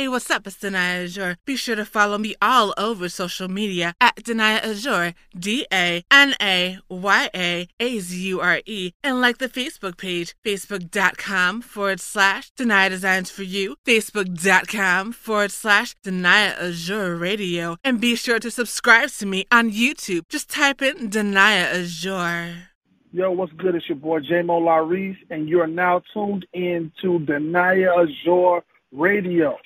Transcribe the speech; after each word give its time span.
Hey, 0.00 0.08
what's 0.08 0.30
up? 0.30 0.46
It's 0.46 0.56
Danaya 0.56 1.04
Azure. 1.04 1.36
Be 1.44 1.56
sure 1.56 1.76
to 1.76 1.84
follow 1.84 2.16
me 2.16 2.34
all 2.40 2.72
over 2.78 3.10
social 3.10 3.48
media 3.48 3.92
at 4.00 4.16
Danaya 4.16 4.64
Azure, 4.64 5.12
D 5.38 5.66
A 5.70 6.02
N 6.10 6.34
A 6.40 6.78
Y 6.88 7.30
A 7.34 7.68
A 7.78 7.98
Z 7.98 8.18
U 8.28 8.40
R 8.40 8.62
E, 8.64 8.92
and 9.04 9.20
like 9.20 9.36
the 9.36 9.46
Facebook 9.50 9.98
page, 9.98 10.34
facebook.com 10.42 11.60
forward 11.60 12.00
slash 12.00 12.50
Danaya 12.54 12.88
Designs 12.88 13.30
for 13.30 13.42
You, 13.42 13.76
facebook.com 13.86 15.12
forward 15.12 15.50
slash 15.50 15.94
Danaya 16.02 16.58
Azure 16.58 17.14
Radio, 17.16 17.76
and 17.84 18.00
be 18.00 18.16
sure 18.16 18.38
to 18.38 18.50
subscribe 18.50 19.10
to 19.10 19.26
me 19.26 19.44
on 19.52 19.70
YouTube. 19.70 20.22
Just 20.30 20.48
type 20.48 20.80
in 20.80 21.10
Danaya 21.10 21.74
Azure. 21.74 22.70
Yo, 23.12 23.32
what's 23.32 23.52
good? 23.52 23.74
It's 23.74 23.86
your 23.86 23.96
boy 23.96 24.20
J-Mo 24.20 24.60
Laurice, 24.60 25.18
and 25.28 25.46
you 25.46 25.60
are 25.60 25.66
now 25.66 26.00
tuned 26.14 26.46
in 26.54 26.90
to 27.02 27.18
Danaya 27.18 28.08
Azure 28.08 28.64
Radio. 28.92 29.58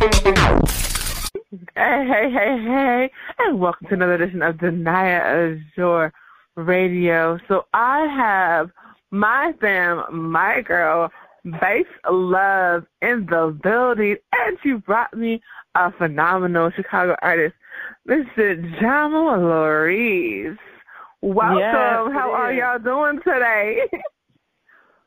Hey, 0.00 0.08
hey, 1.76 2.30
hey, 2.32 2.56
hey, 2.64 3.10
and 3.38 3.60
welcome 3.60 3.86
to 3.88 3.94
another 3.94 4.14
edition 4.14 4.40
of 4.40 4.56
Danaya 4.56 5.58
Azure 5.76 6.10
Radio. 6.56 7.38
So 7.48 7.66
I 7.74 8.06
have 8.06 8.70
my 9.10 9.52
fam, 9.60 10.30
my 10.30 10.62
girl, 10.62 11.10
Base 11.44 11.84
Love 12.10 12.86
in 13.02 13.26
the 13.28 13.54
building, 13.62 14.16
and 14.32 14.56
she 14.62 14.72
brought 14.72 15.12
me 15.12 15.42
a 15.74 15.92
phenomenal 15.92 16.70
Chicago 16.74 17.14
artist, 17.20 17.56
Mr. 18.08 18.80
Jamal 18.80 19.38
Laurice. 19.38 20.56
Welcome. 21.20 21.58
Yes, 21.58 21.74
How 22.14 22.32
are 22.32 22.54
y'all 22.54 22.78
doing 22.78 23.20
today? 23.22 23.82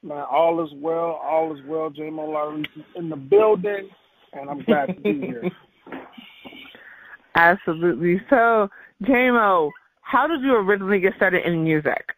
Man, 0.03 0.23
all 0.30 0.63
is 0.63 0.71
well. 0.75 1.19
All 1.23 1.52
is 1.57 1.66
well. 1.66 1.89
J-Mo 1.89 2.30
Laurice 2.30 2.67
is 2.75 2.83
in 2.95 3.09
the 3.09 3.16
building, 3.16 3.89
and 4.36 4.50
I'm 4.50 4.62
glad 4.64 4.88
to 4.88 4.94
be 4.94 5.20
here. 5.20 5.52
Absolutely. 7.36 8.22
So, 8.30 8.70
JMO, 9.03 9.70
how 10.02 10.28
did 10.28 10.42
you 10.42 10.56
originally 10.56 11.00
get 11.00 11.16
started 11.16 11.45
in 11.45 11.64
music? 11.64 12.14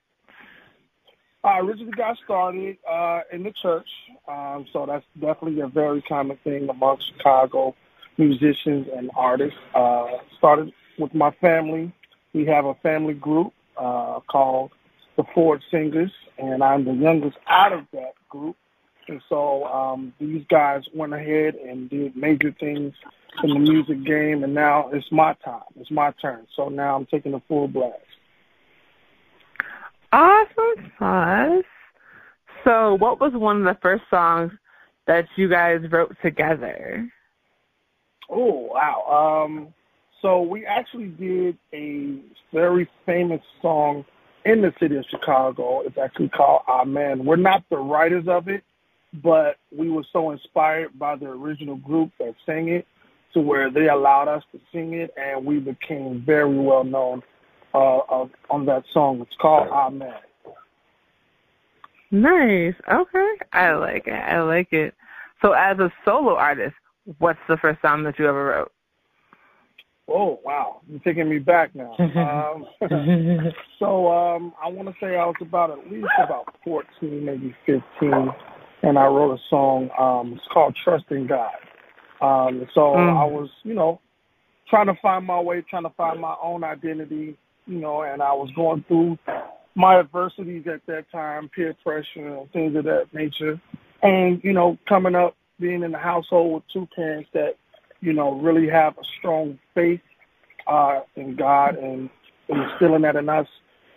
I 1.44 1.60
originally 1.60 1.92
got 1.92 2.18
started 2.24 2.78
uh, 2.90 3.22
in 3.32 3.44
the 3.44 3.52
church, 3.52 3.88
um, 4.28 4.66
so 4.74 4.86
that's 4.88 5.06
definitely 5.20 5.62
a 5.62 5.68
very 5.68 6.02
common 6.02 6.38
thing 6.44 6.68
among 6.70 6.98
Chicago 7.16 7.76
musicians 8.18 8.88
and 8.96 9.12
artists. 9.16 9.58
Uh, 9.76 10.08
started 10.38 10.74
with 10.98 11.14
my 11.14 11.32
family. 11.42 11.94
We 12.34 12.46
have 12.46 12.66
a 12.66 12.74
family 12.76 13.14
group 13.14 13.54
uh, 13.78 14.22
called 14.28 14.72
the 15.18 15.24
Ford 15.34 15.62
Singers, 15.70 16.12
and 16.38 16.64
I'm 16.64 16.84
the 16.84 16.94
youngest 16.94 17.38
out 17.48 17.74
of 17.74 17.86
that 17.94 18.14
group. 18.30 18.56
And 19.08 19.22
so 19.30 19.66
um, 19.66 20.14
these 20.20 20.44
guys 20.50 20.84
went 20.94 21.14
ahead 21.14 21.56
and 21.56 21.90
did 21.90 22.16
major 22.16 22.54
things 22.60 22.94
in 23.44 23.50
the 23.50 23.60
music 23.60 24.04
game, 24.04 24.44
and 24.44 24.54
now 24.54 24.90
it's 24.92 25.12
my 25.12 25.34
time. 25.46 25.62
It's 25.80 25.92
my 25.92 26.12
turn. 26.22 26.48
So 26.56 26.70
now 26.70 26.96
I'm 26.96 27.06
taking 27.06 27.34
the 27.34 27.42
full 27.48 27.68
blast. 27.68 28.00
Awesome 30.12 30.92
sauce. 30.98 31.64
So, 32.64 32.96
what 32.96 33.20
was 33.20 33.34
one 33.34 33.58
of 33.58 33.64
the 33.64 33.80
first 33.82 34.04
songs 34.10 34.52
that 35.08 35.26
you 35.36 35.50
guys 35.50 35.82
wrote 35.92 36.16
together? 36.24 37.08
Oh 38.30 38.70
wow! 38.74 39.44
Um, 39.46 39.74
so 40.22 40.42
we 40.42 40.66
actually 40.66 41.10
did 41.10 41.58
a 41.74 42.18
very 42.52 42.90
famous 43.06 43.42
song 43.62 44.06
in 44.46 44.62
the 44.62 44.74
city 44.80 44.96
of 44.96 45.06
Chicago. 45.12 45.82
It's 45.82 45.98
actually 45.98 46.30
called 46.30 46.62
Amen. 46.68 47.26
We're 47.26 47.36
not 47.36 47.64
the 47.70 47.78
writers 47.78 48.28
of 48.28 48.48
it, 48.48 48.64
but 49.24 49.58
we 49.76 49.90
were 49.90 50.06
so 50.12 50.32
inspired 50.32 50.98
by 50.98 51.16
the 51.16 51.28
original 51.28 51.76
group 51.78 52.12
that 52.20 52.36
sang 52.46 52.70
it 52.70 52.88
to 53.34 53.42
where 53.42 53.70
they 53.70 53.88
allowed 53.88 54.28
us 54.28 54.44
to 54.52 54.60
sing 54.72 54.94
it, 54.94 55.14
and 55.18 55.46
we 55.46 55.60
became 55.60 56.24
very 56.26 56.58
well 56.58 56.84
known 56.84 57.22
uh, 57.74 58.00
of, 58.10 58.30
on 58.50 58.66
that 58.66 58.84
song. 58.94 59.22
It's 59.22 59.36
called 59.40 59.68
Amen. 59.70 60.14
Nice. 62.12 62.76
Okay. 62.92 63.34
I 63.52 63.74
like 63.74 64.08
it. 64.08 64.14
I 64.14 64.42
like 64.42 64.72
it. 64.72 64.94
So, 65.42 65.52
as 65.52 65.78
a 65.80 65.92
solo 66.06 66.36
artist, 66.36 66.76
what's 67.20 67.40
the 67.50 67.58
first 67.58 67.82
song 67.82 68.04
that 68.04 68.18
you 68.18 68.28
ever 68.28 68.46
wrote? 68.46 68.72
Oh 70.08 70.40
wow, 70.46 70.82
you're 70.88 71.00
taking 71.00 71.28
me 71.28 71.40
back 71.40 71.74
now. 71.74 71.96
um, 72.00 72.66
so 73.80 74.12
um, 74.12 74.54
I 74.64 74.70
want 74.70 74.88
to 74.88 74.94
say 75.02 75.16
I 75.16 75.26
was 75.26 75.36
about 75.42 75.72
at 75.72 75.92
least 75.92 76.08
about 76.24 76.56
14, 76.64 77.26
maybe 77.26 77.56
15, 77.66 77.82
and 78.86 79.00
I 79.00 79.08
wrote 79.08 79.36
a 79.36 79.42
song. 79.50 79.90
Um, 79.98 80.34
it's 80.36 80.48
called 80.54 80.76
"Trust 80.84 81.06
in 81.12 81.28
God." 81.28 81.56
Um, 82.22 82.68
so 82.74 82.96
Mm. 82.96 83.18
I 83.18 83.26
was, 83.26 83.50
you 83.64 83.74
know, 83.76 84.00
trying 84.70 84.88
to 84.88 84.96
find 84.96 85.26
my 85.26 85.40
way, 85.40 85.62
trying 85.62 85.84
to 85.84 85.92
find 85.92 86.22
my 86.22 86.36
own 86.42 86.64
identity, 86.64 87.38
you 87.68 87.80
know, 87.80 88.04
and 88.04 88.22
I 88.22 88.34
was 88.34 88.52
going 88.56 88.84
through 88.88 89.18
my 89.76 90.00
adversities 90.00 90.68
at 90.68 90.86
that 90.88 91.12
time, 91.12 91.50
peer 91.50 91.76
pressure 91.84 92.28
and 92.40 92.52
things 92.54 92.76
of 92.76 92.86
that 92.86 93.14
nature, 93.14 93.60
and 94.04 94.44
you 94.44 94.54
know, 94.54 94.78
coming 94.88 95.16
up, 95.16 95.36
being 95.60 95.84
in 95.84 95.96
a 95.96 96.00
household 96.00 96.54
with 96.56 96.64
two 96.74 96.88
parents 96.96 97.30
that 97.34 97.56
you 98.02 98.14
know, 98.14 98.34
really 98.34 98.70
have 98.70 98.98
a 98.98 99.04
strong 99.20 99.60
faith 99.74 100.02
uh, 100.68 101.02
in 101.16 101.36
God 101.36 101.78
and 101.78 102.10
instilling 102.50 103.02
that 103.04 103.16
in 103.16 103.30
us. 103.30 103.48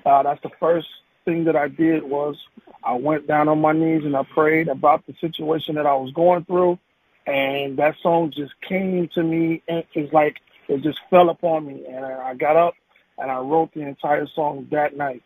Uh, 0.06 0.22
that's 0.22 0.42
the 0.42 0.50
first 0.60 0.88
thing 1.28 1.44
that 1.44 1.56
I 1.56 1.68
did 1.68 2.02
was 2.04 2.36
I 2.82 2.94
went 2.94 3.26
down 3.26 3.48
on 3.48 3.60
my 3.60 3.72
knees 3.72 4.04
and 4.04 4.16
I 4.16 4.22
prayed 4.22 4.68
about 4.68 5.06
the 5.06 5.14
situation 5.20 5.74
that 5.74 5.86
I 5.86 5.94
was 5.94 6.10
going 6.12 6.44
through, 6.46 6.78
and 7.26 7.76
that 7.76 7.96
song 8.02 8.30
just 8.30 8.52
came 8.62 9.08
to 9.08 9.22
me 9.22 9.62
and 9.68 9.84
it's 9.92 10.12
like 10.12 10.38
it 10.68 10.82
just 10.82 11.00
fell 11.10 11.28
upon 11.28 11.66
me, 11.66 11.84
and 11.86 12.04
I 12.04 12.34
got 12.34 12.56
up 12.56 12.74
and 13.18 13.30
I 13.30 13.40
wrote 13.40 13.74
the 13.74 13.82
entire 13.82 14.26
song 14.26 14.68
that 14.70 14.96
night. 14.96 15.22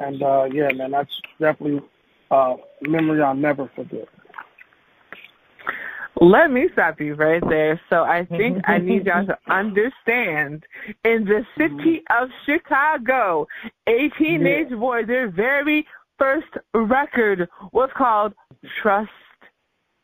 And 0.00 0.22
uh, 0.22 0.48
yeah, 0.52 0.70
man, 0.72 0.90
that's 0.90 1.20
definitely 1.40 1.82
a 2.30 2.56
memory 2.82 3.22
I'll 3.22 3.34
never 3.34 3.70
forget. 3.74 4.08
Let 6.20 6.50
me 6.50 6.68
stop 6.72 7.00
you 7.00 7.14
right 7.14 7.42
there. 7.48 7.80
So 7.90 8.02
I 8.02 8.24
think 8.24 8.62
I 8.66 8.78
need 8.78 9.06
y'all 9.06 9.26
to 9.26 9.38
understand 9.52 10.64
in 11.04 11.24
the 11.24 11.46
city 11.56 12.02
of 12.10 12.28
Chicago, 12.44 13.46
a 13.86 14.08
teenage 14.18 14.70
boy, 14.70 15.04
their 15.04 15.30
very 15.30 15.86
first 16.18 16.48
record 16.74 17.48
was 17.72 17.90
called 17.96 18.34
Trust 18.82 19.10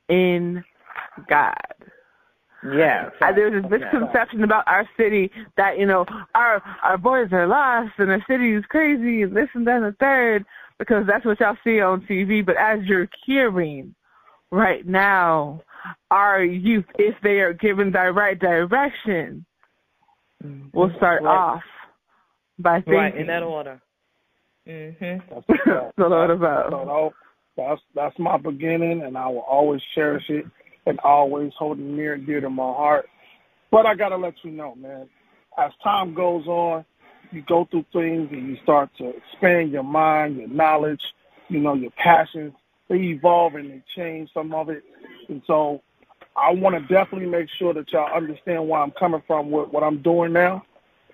in 0.09 0.63
God. 1.29 1.55
Yeah. 2.65 3.11
Uh, 3.21 3.33
there's 3.33 3.63
this 3.63 3.81
misconception 3.83 4.43
about 4.43 4.65
our 4.67 4.89
city 4.97 5.31
that, 5.57 5.79
you 5.79 5.85
know, 5.85 6.07
our 6.35 6.63
our 6.83 6.97
boys 6.97 7.29
are 7.33 7.47
lost 7.47 7.93
and 7.99 8.11
our 8.11 8.25
city 8.27 8.55
is 8.55 8.65
crazy 8.69 9.23
and 9.23 9.37
this 9.37 9.49
and 9.55 9.67
that 9.67 9.83
and 9.83 9.87
the 9.87 9.97
third 10.01 10.47
because 10.79 11.07
that's 11.07 11.25
what 11.25 11.41
y'all 11.41 11.57
see 11.63 11.81
on 11.81 12.01
TV. 12.03 12.45
But 12.45 12.57
as 12.57 12.81
you're 12.85 13.09
hearing 13.27 13.95
right 14.51 14.87
now, 14.87 15.61
our 16.11 16.43
youth, 16.43 16.85
if 16.99 17.15
they 17.23 17.41
are 17.41 17.53
given 17.53 17.91
the 17.93 18.13
right 18.13 18.39
direction, 18.39 19.45
will 20.73 20.91
start 20.97 21.23
Right. 21.23 21.37
off 21.37 21.63
by 22.59 22.77
thinking. 22.81 22.95
Right, 22.95 23.17
in 23.17 23.27
that 23.29 23.43
order. 23.43 23.81
Mhm. 24.67 25.23
That's 25.29 25.49
what's 25.49 25.67
up. 25.69 25.93
So 25.99 26.09
what 26.09 26.31
about? 26.31 27.15
that's 27.57 27.81
that's 27.95 28.19
my 28.19 28.37
beginning, 28.37 29.03
and 29.03 29.17
I 29.17 29.29
will 29.29 29.41
always 29.41 29.81
cherish 29.95 30.29
it 30.29 30.45
and 30.87 30.99
always 31.01 31.53
hold 31.59 31.79
it 31.79 31.83
near 31.83 32.15
and 32.15 32.27
dear 32.27 32.41
to 32.41 32.51
my 32.51 32.65
heart. 32.65 33.09
But 33.71 33.87
I 33.87 33.95
gotta 33.95 34.17
let 34.17 34.35
you 34.43 34.51
know, 34.51 34.75
man. 34.75 35.09
As 35.57 35.71
time 35.83 36.15
goes 36.15 36.47
on, 36.47 36.85
you 37.31 37.43
go 37.43 37.65
through 37.71 37.85
things 37.93 38.29
and 38.33 38.49
you 38.49 38.57
start 38.63 38.91
to 38.99 39.11
expand 39.11 39.71
your 39.71 39.83
mind, 39.85 40.37
your 40.37 40.49
knowledge, 40.49 41.01
you 41.49 41.61
know, 41.61 41.75
your 41.75 41.93
passions. 41.93 42.53
They 42.89 42.97
evolve 42.97 43.55
and 43.55 43.71
they 43.71 43.83
change 43.97 44.31
some 44.35 44.53
of 44.53 44.69
it, 44.69 44.83
and 45.29 45.43
so 45.47 45.83
I 46.37 46.53
want 46.53 46.75
to 46.75 46.81
definitely 46.93 47.29
make 47.29 47.49
sure 47.59 47.73
that 47.75 47.93
y'all 47.93 48.13
understand 48.15 48.69
where 48.69 48.81
I'm 48.81 48.91
coming 48.93 49.23
from 49.27 49.51
with 49.51 49.69
what 49.69 49.83
I'm 49.83 50.03
doing 50.03 50.33
now. 50.33 50.65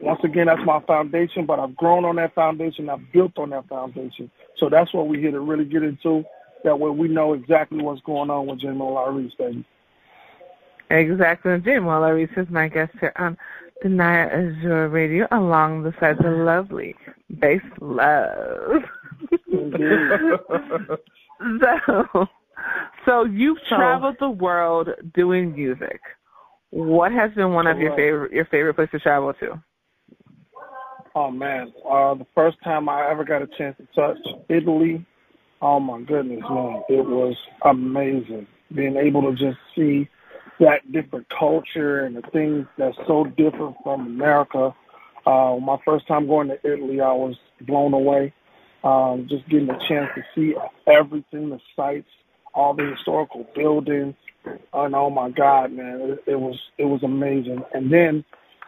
Once 0.00 0.20
again, 0.24 0.46
that's 0.46 0.64
my 0.64 0.80
foundation, 0.80 1.44
but 1.44 1.58
I've 1.58 1.76
grown 1.76 2.06
on 2.06 2.16
that 2.16 2.34
foundation. 2.34 2.88
I've 2.88 3.12
built 3.12 3.38
on 3.38 3.50
that 3.50 3.68
foundation. 3.68 4.30
So 4.56 4.70
that's 4.70 4.94
what 4.94 5.08
we're 5.08 5.20
here 5.20 5.32
to 5.32 5.40
really 5.40 5.66
get 5.66 5.82
into. 5.82 6.24
That 6.64 6.78
way 6.78 6.90
we 6.90 7.08
know 7.08 7.34
exactly 7.34 7.82
what's 7.82 8.00
going 8.02 8.30
on 8.30 8.46
with 8.46 8.60
J-Mo 8.60 8.94
Laurice, 8.94 9.32
baby. 9.38 9.64
Exactly. 10.90 11.60
J-Mo 11.60 12.00
Laurice 12.00 12.30
is 12.36 12.48
my 12.48 12.68
guest 12.68 12.92
here 12.98 13.12
on 13.16 13.36
Danaya 13.84 14.32
Azure 14.32 14.88
Radio 14.88 15.28
along 15.32 15.82
the 15.82 15.92
side 16.00 16.24
of 16.24 16.38
lovely 16.38 16.94
bass 17.38 17.60
love. 17.80 18.84
so, 21.60 22.28
so 23.04 23.24
you've 23.24 23.58
So- 23.68 23.76
traveled 23.76 24.16
the 24.20 24.30
world 24.30 24.90
doing 25.14 25.54
music. 25.54 26.00
What 26.70 27.10
has 27.12 27.32
been 27.32 27.52
one 27.52 27.66
of 27.66 27.78
your 27.78 27.94
favorite 27.96 28.32
your 28.32 28.44
favorite 28.44 28.74
places 28.74 28.92
to 28.92 28.98
travel 29.00 29.32
to? 29.34 29.60
Oh 31.14 31.30
man, 31.30 31.72
uh, 31.88 32.14
the 32.14 32.26
first 32.34 32.58
time 32.62 32.88
I 32.88 33.10
ever 33.10 33.24
got 33.24 33.42
a 33.42 33.48
chance 33.58 33.76
to 33.78 33.86
touch 33.94 34.18
Italy, 34.48 35.04
oh 35.60 35.80
my 35.80 36.00
goodness, 36.02 36.42
man, 36.48 36.82
it 36.88 37.04
was 37.04 37.36
amazing. 37.62 38.46
Being 38.72 38.96
able 38.96 39.22
to 39.22 39.36
just 39.36 39.58
see 39.74 40.08
that 40.60 40.92
different 40.92 41.26
culture 41.36 42.04
and 42.04 42.14
the 42.14 42.22
things 42.30 42.66
that's 42.78 42.96
so 43.08 43.24
different 43.24 43.76
from 43.82 44.06
America. 44.06 44.72
Uh, 45.26 45.56
my 45.60 45.76
first 45.84 46.06
time 46.06 46.28
going 46.28 46.48
to 46.48 46.58
Italy, 46.64 47.00
I 47.00 47.12
was 47.12 47.34
blown 47.62 47.92
away. 47.92 48.32
Um, 48.84 49.26
just 49.28 49.46
getting 49.48 49.68
a 49.68 49.78
chance 49.88 50.08
to 50.14 50.22
see 50.34 50.54
everything, 50.86 51.50
the 51.50 51.60
sites, 51.74 52.08
all 52.54 52.74
the 52.74 52.94
historical 52.96 53.46
buildings, 53.54 54.14
and 54.44 54.94
oh 54.94 55.10
my 55.10 55.30
God, 55.30 55.72
man, 55.72 56.00
it, 56.00 56.32
it 56.32 56.40
was 56.40 56.58
it 56.78 56.84
was 56.84 57.02
amazing. 57.02 57.62
And 57.74 57.92
then 57.92 58.24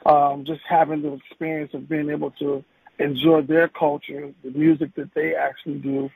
um, 0.07 0.45
just 0.45 0.61
having 0.69 1.03
the 1.03 1.13
experience 1.15 1.73
of 1.75 1.89
being 1.89 2.11
able 2.11 2.31
to 2.33 2.65
enjoy 2.99 3.43
their 3.43 3.69
culture, 3.69 4.33
the 4.45 4.51
music 4.51 4.95
that 4.97 5.11
they 5.15 5.35
actually 5.35 5.79
do, 5.79 6.11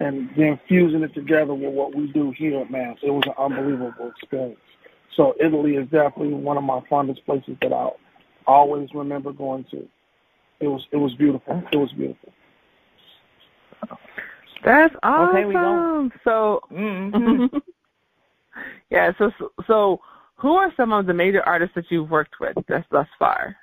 and 0.00 0.30
then 0.36 0.58
fusing 0.68 1.02
it 1.02 1.14
together 1.14 1.54
with 1.54 1.72
what 1.72 1.94
we 1.94 2.10
do 2.12 2.32
here, 2.36 2.64
man, 2.68 2.96
it 3.02 3.10
was 3.10 3.24
an 3.26 3.34
unbelievable 3.38 4.10
experience. 4.16 4.58
So 5.16 5.34
Italy 5.40 5.76
is 5.76 5.84
definitely 5.84 6.34
one 6.34 6.56
of 6.56 6.64
my 6.64 6.80
fondest 6.88 7.24
places 7.26 7.56
that 7.60 7.72
I 7.72 7.90
always 8.46 8.88
remember 8.94 9.32
going 9.32 9.64
to. 9.70 9.86
It 10.60 10.68
was 10.68 10.86
it 10.90 10.96
was 10.96 11.14
beautiful. 11.14 11.62
It 11.72 11.76
was 11.76 11.92
beautiful. 11.92 12.32
That's 14.64 14.94
awesome. 15.02 15.36
Okay, 15.36 15.44
we 15.46 15.54
go. 15.54 16.10
So, 16.24 16.60
Mm-hmm. 16.70 17.56
yeah. 18.90 19.12
So, 19.18 19.30
so, 19.66 20.00
who 20.36 20.54
are 20.54 20.72
some 20.76 20.92
of 20.92 21.06
the 21.06 21.14
major 21.14 21.42
artists 21.42 21.74
that 21.74 21.86
you've 21.90 22.10
worked 22.10 22.40
with 22.40 22.56
thus 22.68 22.84
thus 22.90 23.06
far? 23.18 23.56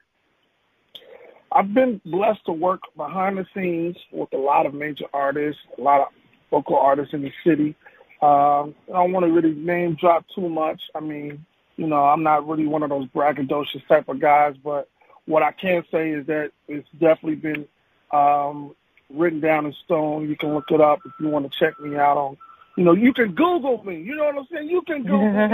I've 1.52 1.74
been 1.74 2.00
blessed 2.06 2.46
to 2.46 2.52
work 2.52 2.82
behind 2.96 3.38
the 3.38 3.46
scenes 3.54 3.98
with 4.12 4.32
a 4.34 4.38
lot 4.38 4.66
of 4.66 4.74
major 4.74 5.06
artists, 5.14 5.62
a 5.78 5.82
lot 5.82 6.02
of 6.02 6.08
vocal 6.52 6.78
artists 6.78 7.14
in 7.14 7.22
the 7.22 7.32
city. 7.44 7.76
Um, 8.22 8.76
I 8.90 8.94
don't 8.94 9.14
want 9.14 9.26
to 9.26 9.32
really 9.32 9.54
name 9.54 9.96
drop 10.00 10.26
too 10.36 10.48
much. 10.48 10.82
I 10.94 11.00
mean, 11.00 11.46
you 11.78 11.88
know, 11.88 12.04
I'm 12.04 12.24
not 12.24 12.48
really 12.48 12.68
one 12.68 12.84
of 12.84 12.90
those 12.90 13.08
braggadocious 13.08 13.88
type 13.88 14.10
of 14.10 14.20
guys, 14.20 14.56
but 14.64 14.90
what 15.26 15.44
I 15.44 15.52
can 15.52 15.84
say 15.92 16.12
is 16.12 16.26
that 16.28 16.52
it's 16.68 16.88
definitely 17.00 17.36
been 17.36 17.68
um, 18.12 18.76
written 19.10 19.40
down 19.40 19.66
in 19.66 19.74
stone. 19.86 20.30
You 20.30 20.36
can 20.36 20.54
look 20.54 20.72
it 20.72 20.82
up 20.82 21.00
if 21.06 21.12
you 21.20 21.28
want 21.28 21.52
to 21.52 21.60
check 21.60 21.80
me 21.80 21.98
out 21.98 22.18
on, 22.18 22.38
you 22.78 22.84
know, 22.84 22.94
you 22.94 23.14
can 23.14 23.34
Google 23.34 23.84
me. 23.84 24.02
You 24.02 24.16
know 24.16 24.26
what 24.26 24.38
I'm 24.38 24.48
saying? 24.52 24.70
You 24.70 24.82
can 24.84 25.04
Google 25.04 25.32
me, 25.32 25.48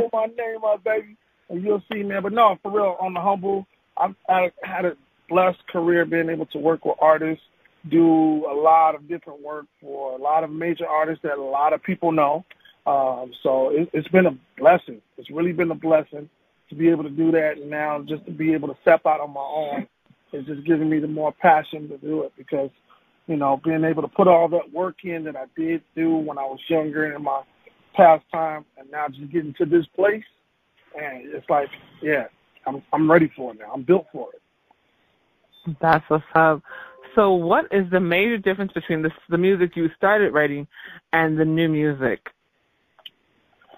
pull 0.00 0.10
my 0.12 0.26
name 0.26 0.64
up, 0.66 0.82
baby, 0.84 1.16
and 1.48 1.62
you'll 1.62 1.82
see, 1.92 2.02
man. 2.02 2.22
But 2.22 2.32
no, 2.32 2.58
for 2.62 2.72
real, 2.72 2.96
on 3.00 3.14
the 3.14 3.20
humble, 3.20 3.66
I've 3.96 4.14
I 4.28 4.50
had 4.62 4.84
a 4.84 4.96
blessed 5.28 5.66
career 5.68 6.04
being 6.04 6.28
able 6.28 6.46
to 6.46 6.58
work 6.58 6.84
with 6.84 6.96
artists, 7.00 7.44
do 7.88 8.46
a 8.50 8.54
lot 8.54 8.94
of 8.94 9.08
different 9.08 9.42
work 9.42 9.66
for 9.80 10.12
a 10.12 10.20
lot 10.20 10.44
of 10.44 10.50
major 10.50 10.86
artists 10.86 11.22
that 11.22 11.38
a 11.38 11.42
lot 11.42 11.72
of 11.72 11.82
people 11.82 12.12
know. 12.12 12.44
Um, 12.86 13.32
so 13.42 13.68
it, 13.70 13.88
it's 13.92 14.08
been 14.08 14.26
a 14.26 14.36
blessing. 14.58 15.00
It's 15.16 15.30
really 15.30 15.52
been 15.52 15.70
a 15.70 15.76
blessing 15.76 16.28
to 16.68 16.74
be 16.74 16.88
able 16.88 17.04
to 17.04 17.10
do 17.10 17.30
that, 17.32 17.58
and 17.58 17.70
now 17.70 18.02
just 18.02 18.24
to 18.26 18.32
be 18.32 18.54
able 18.54 18.68
to 18.68 18.76
step 18.82 19.06
out 19.06 19.20
on 19.20 19.32
my 19.32 19.40
own 19.40 19.86
is 20.32 20.46
just 20.46 20.64
giving 20.64 20.88
me 20.88 20.98
the 20.98 21.06
more 21.06 21.32
passion 21.32 21.88
to 21.88 21.98
do 21.98 22.22
it 22.22 22.32
because 22.36 22.70
you 23.26 23.36
know, 23.36 23.60
being 23.64 23.84
able 23.84 24.02
to 24.02 24.08
put 24.08 24.28
all 24.28 24.48
that 24.48 24.72
work 24.72 24.96
in 25.04 25.24
that 25.24 25.36
I 25.36 25.44
did 25.56 25.82
do 25.94 26.16
when 26.16 26.38
I 26.38 26.42
was 26.42 26.58
younger 26.68 27.14
in 27.14 27.22
my 27.22 27.42
past 27.94 28.24
time, 28.32 28.64
and 28.78 28.90
now 28.90 29.06
just 29.08 29.30
getting 29.32 29.54
to 29.58 29.66
this 29.66 29.86
place, 29.94 30.24
and 30.98 31.32
it's 31.32 31.48
like, 31.48 31.68
yeah, 32.02 32.24
I'm 32.66 32.82
I'm 32.92 33.10
ready 33.10 33.30
for 33.36 33.52
it 33.52 33.58
now. 33.58 33.72
I'm 33.72 33.82
built 33.82 34.06
for 34.12 34.28
it. 34.32 35.76
That's 35.80 36.04
what's 36.08 36.24
up. 36.34 36.62
So, 37.14 37.32
what 37.32 37.66
is 37.70 37.84
the 37.90 38.00
major 38.00 38.38
difference 38.38 38.72
between 38.72 39.02
the 39.02 39.10
the 39.28 39.38
music 39.38 39.76
you 39.76 39.88
started 39.96 40.32
writing 40.32 40.66
and 41.12 41.38
the 41.38 41.44
new 41.44 41.68
music? 41.68 42.20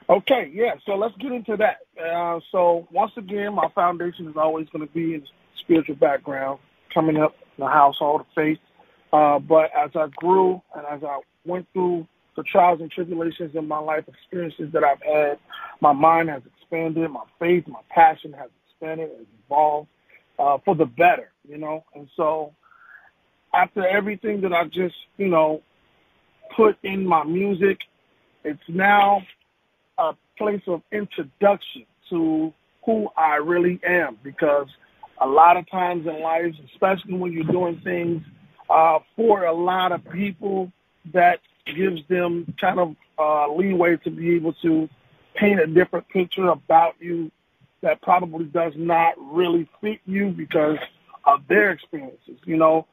Okay, 0.08 0.50
yeah. 0.52 0.74
So 0.84 0.92
let's 0.92 1.16
get 1.16 1.32
into 1.32 1.56
that. 1.56 1.78
Uh, 2.00 2.38
so 2.52 2.86
once 2.92 3.12
again, 3.16 3.54
my 3.54 3.68
foundation 3.74 4.28
is 4.28 4.36
always 4.36 4.68
going 4.68 4.86
to 4.86 4.92
be 4.92 5.14
in 5.14 5.22
spiritual 5.60 5.96
background, 5.96 6.58
coming 6.92 7.16
up 7.16 7.34
in 7.56 7.64
the 7.64 7.70
household 7.70 8.20
of 8.20 8.26
faith. 8.34 8.58
Uh, 9.14 9.38
but 9.38 9.70
as 9.76 9.90
I 9.94 10.08
grew 10.16 10.60
and 10.74 10.84
as 10.90 11.04
I 11.04 11.20
went 11.46 11.68
through 11.72 12.04
the 12.36 12.42
trials 12.42 12.80
and 12.80 12.90
tribulations 12.90 13.54
in 13.54 13.68
my 13.68 13.78
life, 13.78 14.02
experiences 14.08 14.72
that 14.72 14.82
I've 14.82 15.00
had, 15.02 15.38
my 15.80 15.92
mind 15.92 16.30
has 16.30 16.42
expanded, 16.44 17.08
my 17.12 17.22
faith, 17.38 17.62
my 17.68 17.78
passion 17.90 18.32
has 18.32 18.50
expanded, 18.66 19.10
has 19.10 19.26
evolved 19.46 19.86
uh, 20.40 20.58
for 20.64 20.74
the 20.74 20.86
better, 20.86 21.30
you 21.48 21.58
know. 21.58 21.84
And 21.94 22.08
so 22.16 22.52
after 23.54 23.86
everything 23.86 24.40
that 24.40 24.52
I 24.52 24.64
just, 24.64 24.96
you 25.16 25.28
know, 25.28 25.62
put 26.56 26.76
in 26.82 27.06
my 27.06 27.22
music, 27.22 27.78
it's 28.42 28.58
now 28.66 29.22
a 29.96 30.14
place 30.36 30.62
of 30.66 30.82
introduction 30.90 31.86
to 32.10 32.52
who 32.84 33.08
I 33.16 33.36
really 33.36 33.78
am 33.86 34.18
because 34.24 34.66
a 35.20 35.26
lot 35.26 35.56
of 35.56 35.70
times 35.70 36.04
in 36.08 36.20
life, 36.20 36.52
especially 36.72 37.14
when 37.14 37.30
you're 37.30 37.44
doing 37.44 37.80
things 37.84 38.24
uh, 38.68 38.98
for 39.16 39.44
a 39.44 39.52
lot 39.52 39.92
of 39.92 40.08
people, 40.10 40.72
that 41.12 41.40
gives 41.66 42.00
them 42.08 42.54
kind 42.60 42.78
of 42.78 42.96
uh, 43.18 43.52
leeway 43.52 43.96
to 43.98 44.10
be 44.10 44.34
able 44.34 44.52
to 44.54 44.88
paint 45.34 45.60
a 45.60 45.66
different 45.66 46.08
picture 46.08 46.48
about 46.48 46.94
you 47.00 47.30
that 47.82 48.00
probably 48.00 48.46
does 48.46 48.72
not 48.76 49.14
really 49.18 49.68
fit 49.80 50.00
you 50.06 50.30
because 50.30 50.78
of 51.26 51.46
their 51.48 51.70
experiences. 51.70 52.38
You 52.44 52.56
know, 52.56 52.86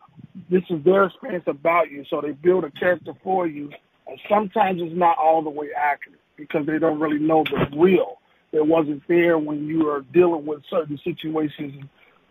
this 0.50 0.64
is 0.70 0.84
their 0.84 1.06
experience 1.06 1.46
about 1.48 1.90
you, 1.90 2.06
so 2.10 2.22
they 2.22 2.32
build 2.32 2.66
a 2.66 2.72
character 2.72 3.14
for 3.24 3.48
you, 3.48 3.72
and 4.08 4.20
sometimes 4.30 4.82
it's 4.82 4.96
not 4.96 5.18
all 5.18 5.42
the 5.42 5.50
way 5.50 5.70
accurate 5.76 6.20
because 6.36 6.66
they 6.66 6.80
don't 6.80 7.00
really 7.00 7.20
know 7.20 7.44
the 7.44 7.68
real. 7.78 8.18
It 8.52 8.66
wasn't 8.66 9.08
there 9.08 9.38
when 9.38 9.66
you 9.66 9.90
are 9.90 10.02
dealing 10.14 10.46
with 10.46 10.62
certain 10.70 11.00
situations 11.04 11.86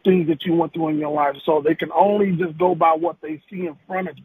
things 0.05 0.29
that 0.29 0.45
you 0.45 0.55
went 0.55 0.73
through 0.73 0.89
in 0.89 0.99
your 0.99 1.13
life. 1.13 1.37
So 1.45 1.63
they 1.65 1.75
can 1.75 1.91
only 1.93 2.33
just 2.33 2.59
go 2.59 2.75
by 2.75 2.93
what 2.93 3.17
they 3.23 3.43
see 3.51 3.67
in 3.67 3.77
front 3.87 4.09
of 4.09 4.19
you 4.19 4.25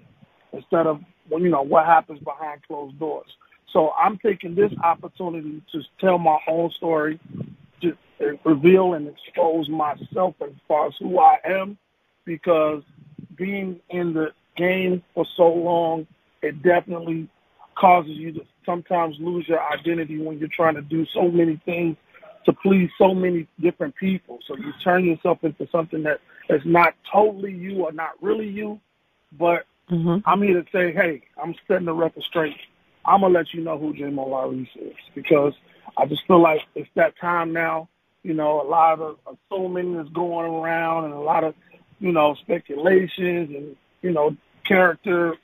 instead 0.54 0.88
of 0.88 1.02
well, 1.30 1.42
you 1.42 1.50
know 1.50 1.64
what 1.64 1.86
happens 1.86 2.20
behind 2.20 2.62
closed 2.68 3.00
doors. 3.00 3.28
So 3.74 3.92
I'm 3.92 4.18
taking 4.20 4.56
this 4.56 4.72
opportunity 4.84 5.62
to 5.72 5.82
tell 6.00 6.18
my 6.18 6.38
own 6.48 6.72
story, 6.78 7.20
to 7.82 7.98
reveal 8.46 8.94
and 8.94 9.08
expose 9.08 9.68
myself 9.70 10.36
as 10.42 10.52
far 10.68 10.88
as 10.88 10.94
who 11.00 11.20
I 11.20 11.38
am, 11.44 11.78
because 12.26 12.84
being 13.36 13.80
in 13.90 14.14
the 14.14 14.28
game 14.56 15.04
for 15.14 15.26
so 15.36 15.48
long, 15.48 16.08
it 16.42 16.62
definitely 16.64 17.28
causes 17.78 18.12
you 18.12 18.32
to 18.34 18.42
sometimes 18.66 19.18
lose 19.20 19.46
your 19.48 19.62
identity 19.62 20.20
when 20.20 20.40
you're 20.40 20.48
trying 20.56 20.76
to 20.76 20.82
do 20.82 21.06
so 21.14 21.30
many 21.30 21.62
things 21.66 21.98
to 22.46 22.54
please 22.54 22.90
so 22.98 23.14
many 23.14 23.48
different 23.60 23.96
people. 23.96 24.40
So 24.48 24.56
you 24.56 24.72
turn 24.84 25.06
yourself 25.06 25.44
into 25.44 25.68
something 25.70 26.04
that 26.04 26.20
is 26.50 26.62
not 26.66 26.94
totally 27.12 27.54
you 27.54 27.86
or 27.86 27.92
not 27.92 28.12
really 28.22 28.48
you. 28.48 28.80
But 29.38 29.66
Mm-hmm. 29.90 30.28
I'm 30.28 30.42
here 30.42 30.62
to 30.62 30.70
say, 30.72 30.94
hey, 30.94 31.22
I'm 31.42 31.54
setting 31.68 31.86
the 31.86 31.94
record 31.94 32.24
straight. 32.24 32.58
I'm 33.06 33.22
gonna 33.22 33.34
let 33.34 33.54
you 33.54 33.62
know 33.62 33.78
who 33.78 33.94
J. 33.94 34.06
Mo 34.06 34.52
is 34.76 34.94
because 35.14 35.54
I 35.96 36.06
just 36.08 36.26
feel 36.26 36.42
like 36.42 36.62
it's 36.74 36.90
that 36.96 37.18
time 37.20 37.54
now. 37.54 37.88
You 38.24 38.34
know, 38.34 38.62
a 38.62 38.68
lot 38.68 39.00
of 39.00 39.20
so 39.50 39.68
many 39.68 39.94
is 39.94 40.10
going 40.10 40.52
around 40.52 41.06
and 41.06 41.14
a 41.14 41.20
lot 41.20 41.44
of 41.44 41.54
you 42.00 42.12
know 42.12 42.34
speculations 42.34 43.56
and 43.56 43.76
you 44.02 44.12
know 44.12 44.36
character 44.64 45.36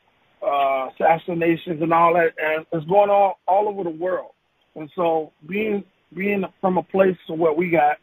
uh, 0.42 0.90
assassinations 0.96 1.84
and 1.84 1.94
all 1.94 2.16
that, 2.16 2.34
and 2.44 2.66
it's 2.72 2.86
going 2.88 3.12
on 3.12 3.36
all 3.48 3.70
over 3.70 3.84
the 3.84 3.92
world. 3.92 4.32
And 4.74 4.90
so 4.96 5.32
being 5.46 5.84
being 6.14 6.44
from 6.60 6.78
a 6.78 6.84
place 6.84 7.18
where 7.28 7.54
we 7.54 7.70
got 7.70 7.98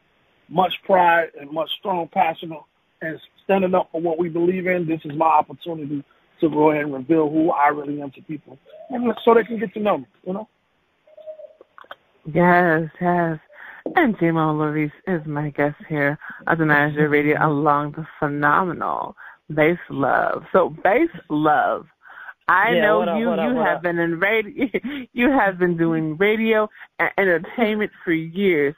much 0.49 0.75
pride 0.85 1.31
and 1.39 1.51
much 1.51 1.71
strong 1.79 2.09
passion 2.09 2.57
and 3.03 3.21
standing 3.45 3.75
up 3.75 3.89
for 3.93 4.01
what 4.01 4.19
we 4.19 4.29
believe 4.29 4.67
in, 4.67 4.87
this 4.87 5.01
is 5.05 5.13
my 5.17 5.27
opportunity 5.27 6.05
to 6.41 6.49
go 6.49 6.71
ahead 6.71 6.85
and 6.85 6.95
reveal 6.95 7.29
who 7.29 7.51
I 7.51 7.69
really 7.69 8.01
am 8.01 8.11
to 8.13 8.23
people, 8.23 8.59
and 8.91 9.13
so 9.25 9.35
they 9.35 9.45
can 9.45 9.59
get 9.59 9.75
to 9.75 9.81
know 9.81 9.99
me. 9.99 10.07
You 10.25 10.33
know. 10.35 10.49
Yes, 12.33 12.89
yes. 13.01 13.39
And 13.97 14.19
J-Mo 14.21 14.89
is 15.07 15.27
my 15.27 15.51
guest 15.51 15.77
here 15.89 16.19
at 16.47 16.59
Danaya 16.59 16.93
Azure 16.93 17.09
Radio 17.09 17.45
along 17.45 17.93
the 17.93 18.07
phenomenal 18.19 19.17
Bass 19.51 19.79
Love. 19.89 20.45
So 20.53 20.69
Bass 20.69 21.09
Love, 21.31 21.87
I 22.49 22.75
Yeah, 22.75 22.83
know 22.83 23.03
up, 23.03 23.21
you 23.21 23.29
what 23.29 23.39
up, 23.39 23.51
you 23.51 23.57
what 23.57 23.67
have 23.67 23.79
up? 23.79 23.83
been 23.83 23.99
in 23.99 24.19
radio 24.19 24.67
you 25.13 25.31
have 25.31 25.59
been 25.59 25.77
doing 25.77 26.17
radio 26.17 26.69
and 26.99 27.11
entertainment 27.19 27.93
for 28.05 28.13
years. 28.13 28.75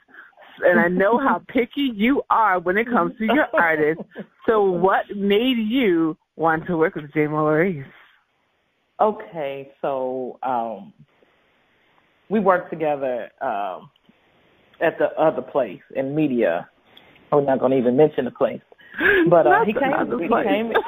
And 0.63 0.79
I 0.79 0.89
know 0.89 1.17
how 1.17 1.41
picky 1.47 1.91
you 1.93 2.21
are 2.29 2.59
when 2.59 2.77
it 2.77 2.87
comes 2.87 3.17
to 3.17 3.25
your 3.25 3.47
artists. 3.57 4.03
So 4.45 4.63
what 4.63 5.05
made 5.15 5.57
you 5.57 6.17
want 6.35 6.67
to 6.67 6.77
work 6.77 6.95
with 6.95 7.13
J-Mo 7.13 7.43
Laurice? 7.43 7.85
Okay, 8.99 9.71
so 9.81 10.37
um, 10.43 10.93
we 12.29 12.39
worked 12.39 12.69
together 12.69 13.29
um, 13.41 13.89
at 14.81 14.97
the 14.99 15.07
other 15.19 15.41
place 15.41 15.81
in 15.95 16.13
media. 16.13 16.69
I'm 17.31 17.45
not 17.45 17.59
going 17.59 17.71
to 17.71 17.77
even 17.77 17.97
mention 17.97 18.25
the 18.25 18.31
place, 18.31 18.61
but 19.29 19.47
uh, 19.47 19.65
he 19.65 19.73
came. 19.73 19.91
He 20.19 20.27
place. 20.27 20.45
came. 20.45 20.69
the, 20.69 20.79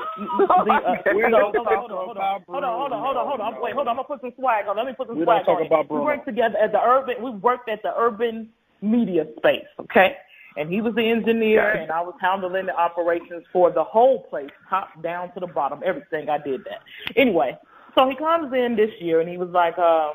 uh, 0.50 0.94
Okay. 1.00 1.14
We 1.16 1.22
don't 1.30 1.54
talk 1.54 1.66
hold 1.66 1.92
on, 1.92 2.04
hold 2.06 2.18
on, 2.18 2.44
hold 2.48 2.64
on, 2.64 2.74
hold 2.74 2.94
on, 2.94 3.00
hold 3.00 3.18
on, 3.18 3.26
hold 3.28 3.42
on. 3.42 3.62
Wait, 3.62 3.74
hold 3.74 3.88
on. 3.88 3.92
I'm 3.92 4.04
gonna 4.04 4.08
put 4.08 4.22
some 4.22 4.34
swag 4.38 4.68
on. 4.68 4.78
Let 4.78 4.86
me 4.86 4.94
put 4.94 5.08
some 5.08 5.18
We 5.18 5.26
don't 5.26 5.44
swag 5.44 5.46
talk 5.46 5.60
on. 5.60 5.66
about 5.68 5.86
we 5.86 5.88
Bruno. 5.88 6.04
worked 6.04 6.26
together 6.26 6.58
at 6.58 6.72
the 6.72 6.82
urban. 6.82 7.16
We 7.24 7.32
worked 7.32 7.70
at 7.70 7.82
the 7.84 7.94
urban 7.98 8.50
media 8.82 9.26
space, 9.38 9.66
okay? 9.80 10.18
And 10.56 10.70
he 10.70 10.82
was 10.82 10.94
the 10.94 11.10
engineer, 11.10 11.72
and 11.72 11.92
I 11.92 12.02
was 12.02 12.14
handling 12.22 12.68
the 12.68 12.76
operations 12.76 13.44
for 13.52 13.72
the 13.72 13.84
whole 13.84 14.24
place, 14.30 14.52
top 14.70 15.02
down 15.02 15.34
to 15.34 15.40
the 15.40 15.48
bottom, 15.48 15.80
everything. 15.84 16.30
I 16.30 16.38
did 16.38 16.62
that. 16.66 16.82
Anyway, 17.16 17.58
so 17.96 18.08
he 18.08 18.16
comes 18.16 18.54
in 18.54 18.76
this 18.76 18.92
year, 19.00 19.20
and 19.20 19.30
he 19.30 19.38
was 19.38 19.50
like, 19.50 19.78
um, 19.80 20.14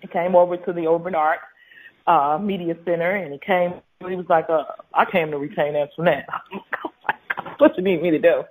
he 0.00 0.08
came 0.08 0.34
over 0.34 0.56
to 0.56 0.72
the 0.72 0.88
Urban 0.88 1.14
Art 1.14 1.38
uh, 2.06 2.38
Media 2.40 2.74
Center, 2.84 3.14
and 3.14 3.32
he 3.32 3.38
came. 3.38 3.74
He 4.08 4.16
was 4.16 4.26
like, 4.28 4.46
uh, 4.50 4.64
I 4.92 5.04
came 5.10 5.30
to 5.30 5.38
retain 5.38 5.76
Antoinette. 5.76 6.28
what 7.64 7.76
you 7.78 7.82
need 7.82 8.02
me 8.02 8.10
to 8.10 8.18
do? 8.18 8.42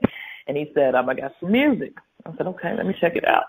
And 0.48 0.58
he 0.58 0.72
said, 0.74 0.96
um, 0.96 1.08
I 1.08 1.14
got 1.14 1.34
some 1.40 1.52
music. 1.52 1.94
I 2.26 2.36
said, 2.36 2.48
okay, 2.48 2.74
let 2.76 2.86
me 2.86 2.96
check 3.00 3.16
it 3.16 3.28
out. 3.28 3.46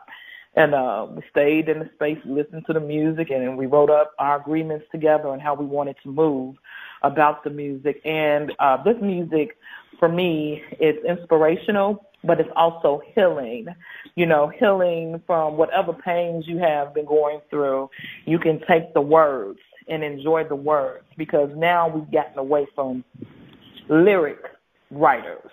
And 0.56 0.74
uh, 0.74 1.06
we 1.10 1.22
stayed 1.30 1.68
in 1.68 1.80
the 1.80 1.90
space, 1.94 2.18
listened 2.24 2.64
to 2.66 2.74
the 2.74 2.80
music, 2.80 3.30
and 3.30 3.56
we 3.58 3.66
wrote 3.66 3.90
up 3.90 4.12
our 4.18 4.40
agreements 4.40 4.84
together 4.92 5.28
on 5.28 5.40
how 5.40 5.54
we 5.54 5.64
wanted 5.64 5.96
to 6.04 6.10
move 6.10 6.56
about 7.02 7.42
the 7.42 7.50
music. 7.50 8.00
And 8.04 8.52
uh, 8.60 8.82
this 8.84 8.94
music, 9.02 9.56
for 9.98 10.08
me, 10.08 10.62
is 10.80 10.96
inspirational, 11.08 12.06
but 12.22 12.38
it's 12.38 12.50
also 12.54 13.00
healing. 13.14 13.66
You 14.14 14.26
know, 14.26 14.52
healing 14.60 15.20
from 15.26 15.56
whatever 15.56 15.92
pains 15.92 16.44
you 16.46 16.58
have 16.58 16.94
been 16.94 17.06
going 17.06 17.40
through. 17.50 17.90
You 18.26 18.38
can 18.38 18.60
take 18.68 18.94
the 18.94 19.00
words 19.00 19.58
and 19.88 20.04
enjoy 20.04 20.44
the 20.48 20.56
words 20.56 21.04
because 21.18 21.50
now 21.56 21.88
we've 21.88 22.10
gotten 22.12 22.38
away 22.38 22.66
from 22.76 23.02
lyric 23.88 24.38
writers 24.94 25.50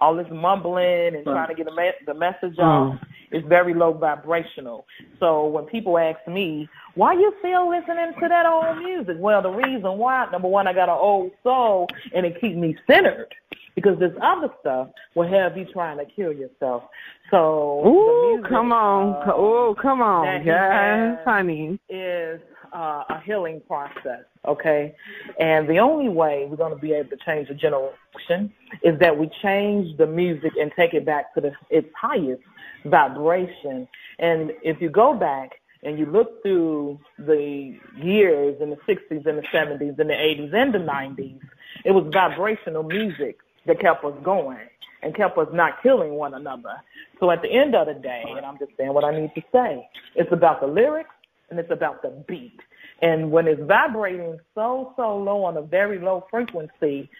all 0.00 0.16
this 0.16 0.26
mumbling 0.30 1.14
and 1.14 1.24
trying 1.24 1.48
to 1.48 1.54
get 1.54 1.66
the, 1.66 1.74
me- 1.74 1.92
the 2.06 2.14
message 2.14 2.58
off 2.58 2.94
mm. 2.94 2.98
is 3.32 3.44
very 3.48 3.74
low 3.74 3.92
vibrational. 3.92 4.86
So 5.18 5.46
when 5.46 5.64
people 5.66 5.98
ask 5.98 6.26
me, 6.26 6.68
why 6.94 7.12
you 7.12 7.32
still 7.40 7.68
listening 7.68 8.12
to 8.20 8.28
that 8.28 8.46
old 8.46 8.78
music? 8.78 9.16
Well, 9.18 9.42
the 9.42 9.50
reason 9.50 9.98
why, 9.98 10.26
number 10.32 10.48
one, 10.48 10.66
I 10.66 10.72
got 10.72 10.88
an 10.88 10.98
old 10.98 11.32
soul 11.42 11.86
and 12.14 12.24
it 12.24 12.40
keeps 12.40 12.56
me 12.56 12.76
centered 12.86 13.34
because 13.74 13.98
this 13.98 14.12
other 14.22 14.48
stuff 14.60 14.88
will 15.14 15.28
have 15.28 15.56
you 15.56 15.66
trying 15.72 15.98
to 15.98 16.04
kill 16.04 16.32
yourself. 16.32 16.84
So, 17.30 17.86
ooh, 17.86 18.36
music, 18.36 18.50
come 18.50 18.72
on, 18.72 19.28
uh, 19.28 19.32
oh, 19.34 19.76
come 19.80 20.00
on, 20.00 20.44
yeah, 20.44 21.16
honey, 21.24 21.78
is 21.88 22.40
uh, 22.72 23.04
a 23.08 23.20
healing 23.24 23.60
process, 23.66 24.24
okay? 24.46 24.94
And 25.38 25.68
the 25.68 25.78
only 25.78 26.08
way 26.08 26.46
we're 26.48 26.56
going 26.56 26.74
to 26.74 26.80
be 26.80 26.92
able 26.92 27.10
to 27.10 27.16
change 27.24 27.48
a 27.50 27.54
generation 27.54 28.52
is 28.82 28.98
that 29.00 29.18
we 29.18 29.30
change 29.42 29.96
the 29.96 30.06
music 30.06 30.52
and 30.58 30.72
take 30.76 30.94
it 30.94 31.04
back 31.04 31.34
to 31.34 31.40
the, 31.40 31.52
its 31.70 31.88
highest 32.00 32.42
vibration. 32.84 33.88
And 34.18 34.52
if 34.62 34.80
you 34.80 34.88
go 34.88 35.14
back 35.14 35.60
and 35.82 35.98
you 35.98 36.06
look 36.06 36.42
through 36.42 36.98
the 37.18 37.76
years 37.96 38.60
in 38.60 38.70
the 38.70 38.76
60s 38.76 39.26
and 39.26 39.38
the 39.38 39.46
70s 39.52 39.98
and 39.98 40.10
the 40.10 40.14
80s 40.14 40.54
and 40.54 40.74
the 40.74 40.78
90s, 40.78 41.40
it 41.84 41.92
was 41.92 42.06
vibrational 42.12 42.82
music 42.82 43.38
that 43.66 43.80
kept 43.80 44.04
us 44.04 44.14
going 44.22 44.58
and 45.02 45.14
kept 45.14 45.38
us 45.38 45.48
not 45.52 45.82
killing 45.82 46.12
one 46.12 46.34
another. 46.34 46.74
So 47.18 47.30
at 47.30 47.42
the 47.42 47.50
end 47.50 47.74
of 47.74 47.86
the 47.86 47.94
day, 47.94 48.24
and 48.36 48.44
I'm 48.44 48.58
just 48.58 48.72
saying 48.76 48.92
what 48.92 49.04
I 49.04 49.18
need 49.18 49.34
to 49.34 49.42
say, 49.52 49.88
it's 50.14 50.32
about 50.32 50.60
the 50.60 50.66
lyrics 50.66 51.10
and 51.50 51.58
it's 51.58 51.70
about 51.70 52.02
the 52.02 52.10
beat. 52.26 52.60
And 53.02 53.30
when 53.30 53.46
it's 53.46 53.62
vibrating 53.62 54.38
so, 54.54 54.92
so 54.96 55.16
low 55.16 55.44
on 55.44 55.56
a 55.56 55.62
very 55.62 55.98
low 55.98 56.26
frequency, 56.30 57.10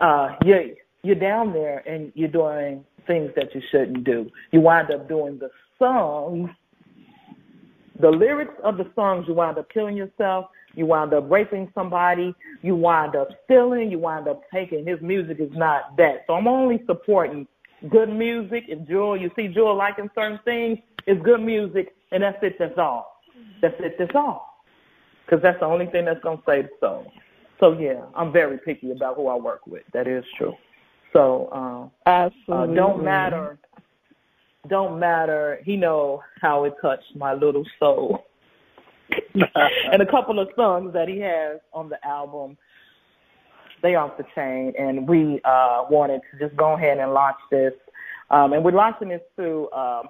uh, 0.00 0.36
you're, 0.44 0.64
you're 1.02 1.16
down 1.16 1.52
there 1.52 1.86
and 1.88 2.12
you're 2.14 2.28
doing 2.28 2.84
things 3.06 3.30
that 3.36 3.54
you 3.54 3.60
shouldn't 3.70 4.04
do. 4.04 4.30
You 4.52 4.60
wind 4.60 4.90
up 4.90 5.08
doing 5.08 5.38
the 5.38 5.50
songs, 5.78 6.50
the 8.00 8.10
lyrics 8.10 8.54
of 8.62 8.76
the 8.76 8.90
songs, 8.94 9.26
you 9.28 9.34
wind 9.34 9.58
up 9.58 9.68
killing 9.72 9.96
yourself, 9.96 10.46
you 10.74 10.86
wind 10.86 11.12
up 11.12 11.30
raping 11.30 11.70
somebody, 11.74 12.34
you 12.62 12.74
wind 12.74 13.14
up 13.14 13.28
stealing, 13.44 13.90
you 13.90 13.98
wind 13.98 14.26
up 14.28 14.42
taking. 14.52 14.86
His 14.86 15.00
music 15.00 15.38
is 15.40 15.50
not 15.52 15.96
that. 15.96 16.24
So 16.26 16.34
I'm 16.34 16.48
only 16.48 16.82
supporting 16.86 17.46
good 17.88 18.08
music. 18.08 18.64
If 18.68 18.86
Jewel, 18.88 19.16
you 19.16 19.30
see 19.36 19.48
Jewel 19.48 19.76
liking 19.76 20.10
certain 20.14 20.40
things, 20.44 20.78
it's 21.06 21.22
good 21.22 21.40
music, 21.40 21.94
and 22.12 22.22
that's 22.22 22.38
it, 22.42 22.56
that's 22.58 22.78
all. 22.78 23.13
That's 23.64 23.80
it. 23.80 23.96
That's 23.98 24.14
all. 24.14 24.62
Because 25.24 25.42
that's 25.42 25.58
the 25.58 25.64
only 25.64 25.86
thing 25.86 26.04
that's 26.04 26.22
going 26.22 26.36
to 26.36 26.42
save 26.46 26.64
the 26.64 26.70
soul. 26.80 27.10
So, 27.60 27.72
yeah, 27.78 28.04
I'm 28.14 28.30
very 28.30 28.58
picky 28.58 28.90
about 28.90 29.16
who 29.16 29.28
I 29.28 29.36
work 29.36 29.66
with. 29.66 29.84
That 29.94 30.06
is 30.06 30.22
true. 30.36 30.52
So, 31.14 31.48
uh, 32.06 32.10
Absolutely. 32.10 32.74
Uh, 32.74 32.76
don't 32.76 33.02
matter. 33.02 33.58
Don't 34.68 34.98
matter. 34.98 35.60
He 35.64 35.78
know 35.78 36.22
how 36.42 36.64
it 36.64 36.74
touched 36.82 37.16
my 37.16 37.32
little 37.32 37.64
soul. 37.78 38.26
and 39.34 40.02
a 40.02 40.06
couple 40.06 40.38
of 40.38 40.48
songs 40.56 40.92
that 40.92 41.08
he 41.08 41.20
has 41.20 41.58
on 41.72 41.88
the 41.88 42.06
album, 42.06 42.58
they 43.82 43.94
off 43.94 44.18
the 44.18 44.24
chain. 44.34 44.74
And 44.78 45.08
we 45.08 45.40
uh, 45.44 45.84
wanted 45.88 46.20
to 46.32 46.38
just 46.38 46.54
go 46.54 46.74
ahead 46.74 46.98
and 46.98 47.14
launch 47.14 47.38
this. 47.50 47.72
Um, 48.30 48.52
and 48.52 48.62
we're 48.62 48.72
launching 48.72 49.08
this 49.08 49.22
through 49.36 49.68
uh, 49.68 50.02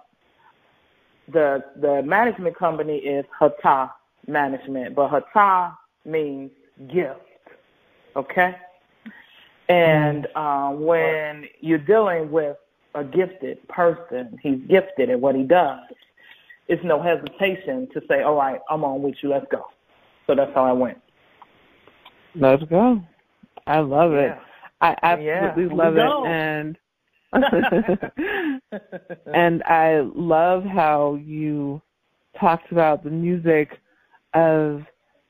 the 1.33 1.65
the 1.81 2.03
management 2.03 2.57
company 2.57 2.97
is 2.99 3.25
Hata 3.39 3.93
Management, 4.27 4.95
but 4.95 5.09
Hata 5.09 5.77
means 6.05 6.51
gift. 6.93 7.21
Okay? 8.17 8.57
And 9.69 10.27
uh, 10.35 10.71
when 10.71 11.47
you're 11.61 11.79
dealing 11.79 12.31
with 12.31 12.57
a 12.95 13.03
gifted 13.03 13.67
person, 13.69 14.39
he's 14.43 14.61
gifted 14.69 15.11
at 15.11 15.19
what 15.19 15.35
he 15.35 15.43
does, 15.43 15.81
it's 16.69 16.85
no 16.85 17.03
hesitation 17.03 17.89
to 17.93 18.03
say, 18.09 18.23
all 18.23 18.37
right, 18.37 18.61
I'm 18.71 18.85
on 18.85 19.03
with 19.03 19.17
you, 19.23 19.31
let's 19.31 19.47
go. 19.51 19.67
So 20.27 20.35
that's 20.35 20.53
how 20.55 20.65
I 20.65 20.73
went. 20.73 20.99
Let's 22.35 22.63
go. 22.65 23.03
I 23.67 23.81
love 23.81 24.13
it. 24.13 24.29
Yeah. 24.29 24.39
I 24.81 24.97
absolutely 25.03 25.77
yeah. 25.77 25.83
love 25.83 25.97
it. 25.97 26.29
And 26.31 26.79
and 29.35 29.63
I 29.65 30.01
love 30.15 30.65
how 30.65 31.19
you 31.23 31.81
talked 32.39 32.73
about 32.73 33.05
the 33.05 33.11
music 33.11 33.71
of 34.35 34.83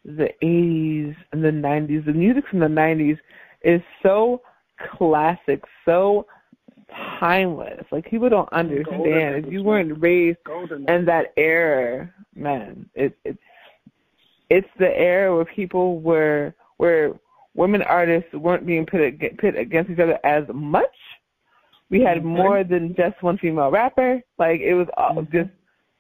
the 0.05 0.29
80s 0.43 1.17
and 1.33 1.45
the 1.45 1.51
90s. 1.51 2.05
The 2.07 2.13
music 2.13 2.45
from 2.49 2.61
the 2.61 2.67
90s 2.67 3.19
is 3.63 3.81
so 4.03 4.43
classic, 4.97 5.63
so 5.85 6.27
timeless. 7.21 7.85
Like 7.91 8.09
people 8.09 8.29
don't 8.29 8.53
understand 8.53 8.87
Golden. 8.87 9.45
if 9.45 9.53
you 9.53 9.63
weren't 9.63 10.01
raised 10.01 10.39
Golden. 10.45 10.89
in 10.89 11.05
that 11.07 11.33
era, 11.37 12.13
man. 12.35 12.89
It 12.95 13.17
it 13.25 13.39
it's 14.51 14.69
the 14.79 14.97
era 14.97 15.35
where 15.35 15.45
people 15.45 16.01
were 16.01 16.55
where 16.77 17.15
women 17.55 17.83
artists 17.83 18.33
weren't 18.35 18.67
being 18.67 18.85
put 18.85 19.01
pit 19.39 19.57
against 19.57 19.91
each 19.91 19.99
other 19.99 20.19
as 20.25 20.45
much 20.53 20.85
we 21.91 22.01
had 22.01 22.25
more 22.25 22.65
than 22.65 22.95
just 22.97 23.23
one 23.23 23.39
female 23.39 23.71
rapper. 23.71 24.21
Like 24.39 24.61
it 24.61 24.75
was 24.75 24.89
all 24.97 25.17
mm-hmm. 25.17 25.37
just 25.37 25.51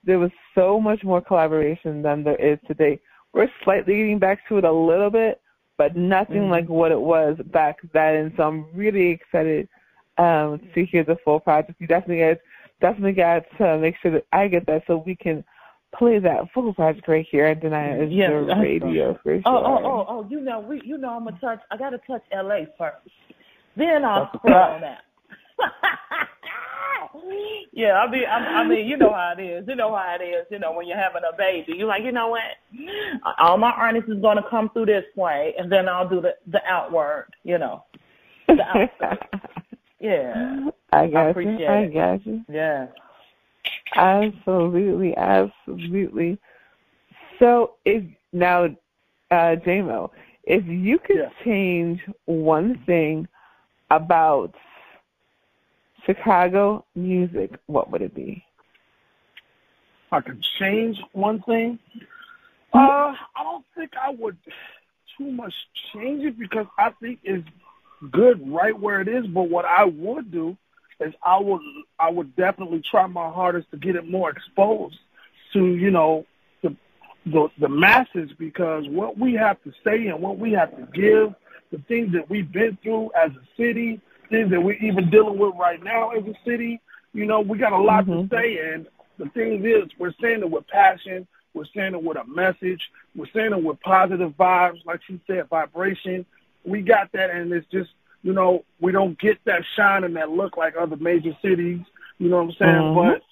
there 0.04 0.18
was 0.18 0.30
so 0.54 0.80
much 0.80 1.02
more 1.02 1.20
collaboration 1.20 2.02
than 2.02 2.24
there 2.24 2.36
is 2.36 2.58
today. 2.66 3.00
We're 3.32 3.48
slightly 3.64 3.96
getting 3.96 4.18
back 4.18 4.46
to 4.48 4.58
it 4.58 4.64
a 4.64 4.72
little 4.72 5.10
bit, 5.10 5.40
but 5.78 5.96
nothing 5.96 6.42
mm-hmm. 6.42 6.50
like 6.50 6.68
what 6.68 6.92
it 6.92 7.00
was 7.00 7.36
back 7.46 7.78
then. 7.92 8.32
So 8.36 8.44
I'm 8.44 8.66
really 8.74 9.10
excited 9.10 9.68
um, 10.18 10.60
to 10.74 10.84
hear 10.84 11.04
the 11.04 11.16
full 11.24 11.40
project. 11.40 11.80
You 11.80 11.86
definitely 11.86 12.18
guys 12.18 12.36
definitely 12.80 13.12
got 13.12 13.44
to 13.58 13.78
make 13.78 13.94
sure 14.02 14.10
that 14.12 14.26
I 14.32 14.48
get 14.48 14.66
that 14.66 14.82
so 14.86 15.02
we 15.06 15.16
can 15.16 15.44
play 15.96 16.18
that 16.18 16.44
full 16.52 16.74
project 16.74 17.08
right 17.08 17.26
here 17.30 17.46
at 17.46 17.60
Denia 17.60 18.06
yes, 18.10 18.30
Radio 18.60 19.18
for 19.22 19.34
sure. 19.34 19.42
Oh, 19.46 19.64
oh, 19.64 19.80
oh, 19.84 20.06
oh, 20.08 20.26
you 20.28 20.40
know, 20.40 20.60
we, 20.60 20.80
you 20.84 20.98
know, 20.98 21.10
I'm 21.10 21.24
gonna 21.24 21.38
touch. 21.40 21.60
I 21.70 21.76
gotta 21.76 21.98
touch 22.06 22.22
L.A. 22.32 22.66
first. 22.76 22.96
Then 23.76 24.04
I'll 24.04 24.30
scroll 24.36 24.54
on 24.54 24.80
that. 24.80 25.02
Yeah, 27.72 27.94
I 27.94 28.10
mean, 28.10 28.24
I, 28.24 28.36
I 28.36 28.68
mean, 28.68 28.86
you 28.86 28.96
know 28.96 29.12
how 29.12 29.34
it 29.36 29.42
is. 29.42 29.64
You 29.68 29.74
know 29.76 29.94
how 29.94 30.16
it 30.18 30.22
is. 30.22 30.46
You 30.50 30.58
know, 30.58 30.72
when 30.72 30.86
you're 30.86 30.96
having 30.96 31.22
a 31.28 31.36
baby, 31.36 31.74
you're 31.76 31.88
like, 31.88 32.02
you 32.02 32.12
know 32.12 32.28
what? 32.28 32.42
All 33.38 33.58
my 33.58 33.74
earnest 33.80 34.08
is 34.08 34.20
going 34.20 34.36
to 34.36 34.48
come 34.48 34.70
through 34.70 34.86
this 34.86 35.04
way, 35.16 35.54
and 35.58 35.70
then 35.70 35.88
I'll 35.88 36.08
do 36.08 36.20
the 36.20 36.34
the 36.46 36.60
outward. 36.68 37.28
You 37.42 37.58
know, 37.58 37.84
the 38.48 38.62
outward. 38.62 39.18
yeah, 40.00 40.68
I 40.92 41.06
got 41.08 41.36
I 41.36 41.40
you. 41.40 41.66
I 41.66 41.86
got 41.86 42.26
you. 42.26 42.44
Yeah, 42.48 42.86
absolutely, 43.96 45.16
absolutely. 45.16 46.38
So, 47.38 47.74
if 47.84 48.04
now, 48.32 48.66
uh, 49.30 49.56
JMO, 49.66 50.10
if 50.44 50.64
you 50.66 50.98
could 50.98 51.16
yeah. 51.16 51.44
change 51.44 52.00
one 52.26 52.82
thing 52.86 53.26
about 53.90 54.54
Chicago 56.06 56.84
music, 56.94 57.58
what 57.66 57.90
would 57.90 58.02
it 58.02 58.14
be? 58.14 58.44
I 60.12 60.20
could 60.20 60.42
change 60.58 61.00
one 61.12 61.42
thing. 61.42 61.78
Uh, 62.72 63.14
I 63.36 63.42
don't 63.42 63.64
think 63.76 63.92
I 64.00 64.10
would 64.10 64.36
too 65.16 65.30
much 65.30 65.54
change 65.92 66.24
it 66.24 66.38
because 66.38 66.66
I 66.78 66.90
think 67.00 67.20
it's 67.22 67.46
good 68.10 68.40
right 68.48 68.78
where 68.78 69.00
it 69.00 69.08
is. 69.08 69.26
But 69.26 69.44
what 69.44 69.64
I 69.64 69.84
would 69.84 70.30
do 70.30 70.56
is 71.00 71.14
I 71.22 71.38
would 71.38 71.60
I 71.98 72.10
would 72.10 72.34
definitely 72.36 72.82
try 72.88 73.06
my 73.06 73.30
hardest 73.30 73.70
to 73.70 73.76
get 73.76 73.96
it 73.96 74.08
more 74.08 74.30
exposed 74.30 74.98
to 75.52 75.74
you 75.74 75.90
know 75.90 76.26
the 76.62 76.76
the 77.26 77.48
the 77.58 77.68
masses 77.68 78.30
because 78.38 78.88
what 78.88 79.18
we 79.18 79.34
have 79.34 79.62
to 79.64 79.72
say 79.84 80.06
and 80.08 80.20
what 80.20 80.38
we 80.38 80.52
have 80.52 80.70
to 80.76 80.86
give, 80.92 81.34
the 81.70 81.78
things 81.88 82.12
that 82.12 82.28
we've 82.28 82.50
been 82.52 82.78
through 82.82 83.10
as 83.16 83.30
a 83.30 83.46
city, 83.56 84.00
things 84.28 84.50
that 84.50 84.60
we're 84.60 84.74
even 84.74 85.10
dealing 85.10 85.38
with 85.38 85.54
right 85.58 85.82
now 85.82 86.10
as 86.10 86.24
a 86.24 86.34
city, 86.44 86.80
you 87.12 87.26
know, 87.26 87.40
we 87.40 87.58
got 87.58 87.72
a 87.72 87.78
lot 87.78 88.06
mm-hmm. 88.06 88.28
to 88.28 88.36
say. 88.36 88.58
And 88.72 88.86
the 89.18 89.28
thing 89.30 89.64
is, 89.64 89.90
we're 89.98 90.14
saying 90.20 90.40
it 90.40 90.50
with 90.50 90.66
passion. 90.68 91.26
We're 91.54 91.64
saying 91.74 91.94
it 91.94 92.02
with 92.02 92.16
a 92.16 92.24
message. 92.24 92.90
We're 93.14 93.30
saying 93.32 93.52
it 93.52 93.62
with 93.62 93.80
positive 93.80 94.32
vibes, 94.32 94.84
like 94.84 95.00
she 95.06 95.20
said, 95.26 95.48
vibration. 95.48 96.26
We 96.64 96.82
got 96.82 97.12
that, 97.12 97.30
and 97.30 97.52
it's 97.52 97.70
just, 97.70 97.90
you 98.22 98.32
know, 98.32 98.64
we 98.80 98.90
don't 98.90 99.18
get 99.18 99.38
that 99.44 99.62
shine 99.76 100.02
and 100.02 100.16
that 100.16 100.30
look 100.30 100.56
like 100.56 100.74
other 100.76 100.96
major 100.96 101.36
cities. 101.42 101.80
You 102.18 102.28
know 102.28 102.42
what 102.42 102.50
I'm 102.50 102.56
saying? 102.58 102.74
Mm-hmm. 102.74 103.10
But 103.10 103.22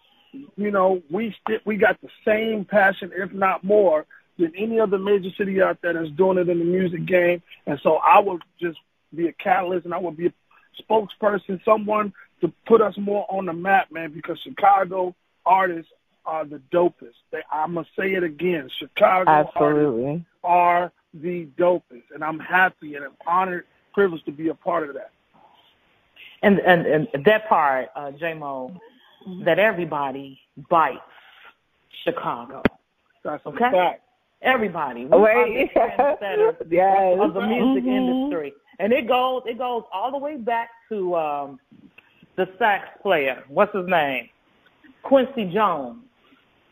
you 0.57 0.71
know, 0.71 1.03
we 1.11 1.35
st- 1.45 1.65
we 1.67 1.77
got 1.77 2.01
the 2.01 2.09
same 2.25 2.65
passion, 2.65 3.11
if 3.15 3.33
not 3.33 3.65
more, 3.65 4.07
than 4.39 4.53
any 4.57 4.81
other 4.81 4.99
major 4.99 5.31
city 5.37 5.61
out 5.61 5.79
there 5.83 5.93
that's 5.93 6.11
doing 6.11 6.39
it 6.39 6.49
in 6.49 6.59
the 6.59 6.65
music 6.65 7.07
game. 7.07 7.43
And 7.67 7.79
so 7.83 7.97
I 7.97 8.19
would 8.21 8.43
just 8.61 8.79
be 9.15 9.29
a 9.29 9.33
catalyst, 9.33 9.85
and 9.85 9.95
I 9.95 9.99
would 9.99 10.17
be 10.17 10.27
a 10.27 10.33
spokesperson, 10.81 11.63
someone 11.65 12.13
to 12.41 12.53
put 12.67 12.81
us 12.81 12.95
more 12.99 13.27
on 13.31 13.47
the 13.47 13.53
map, 13.53 13.91
man, 13.93 14.13
because 14.13 14.39
Chicago 14.43 15.15
artists 15.47 15.91
are 16.25 16.45
the 16.45 16.61
dopest. 16.73 17.15
They, 17.31 17.41
I'm 17.51 17.75
gonna 17.75 17.87
say 17.99 18.15
it 18.15 18.23
again. 18.23 18.71
Chicago 18.79 19.31
Absolutely. 19.31 20.05
artists 20.05 20.29
are 20.45 20.93
the 21.15 21.47
dopest, 21.59 22.05
and 22.15 22.23
I'm 22.23 22.39
happy 22.39 22.95
and 22.95 23.05
I'm 23.05 23.17
honored, 23.27 23.67
privileged 23.93 24.25
to 24.27 24.33
be 24.33 24.49
a 24.49 24.55
part 24.55 24.89
of 24.89 24.95
that. 24.95 25.11
And 26.43 26.59
and 26.61 26.87
and 26.87 27.25
that 27.25 27.49
part, 27.49 27.91
uh, 27.95 28.11
J-Mo, 28.13 28.75
that 29.45 29.59
everybody 29.59 30.41
bites 30.69 31.01
Chicago. 32.05 32.63
That's 33.25 33.45
okay. 33.47 33.99
Fact. 34.43 34.55
Everybody. 34.55 35.07
We 35.07 35.19
Wait. 35.19 35.71
yes. 36.71 37.19
of 37.21 37.35
the 37.35 37.47
music 37.47 37.85
mm-hmm. 37.85 37.89
industry, 37.89 38.53
and 38.79 38.93
it 38.93 39.09
goes 39.09 39.43
it 39.47 39.59
goes 39.59 39.85
all 39.93 40.11
the 40.11 40.19
way 40.19 40.37
back 40.37 40.71
to 40.91 41.15
um, 41.17 41.61
the 42.37 42.47
sax 42.59 42.89
player. 43.03 43.43
What's 43.49 43.75
his 43.75 43.87
name? 43.87 44.29
Quincy 45.03 45.51
Jones. 45.53 45.99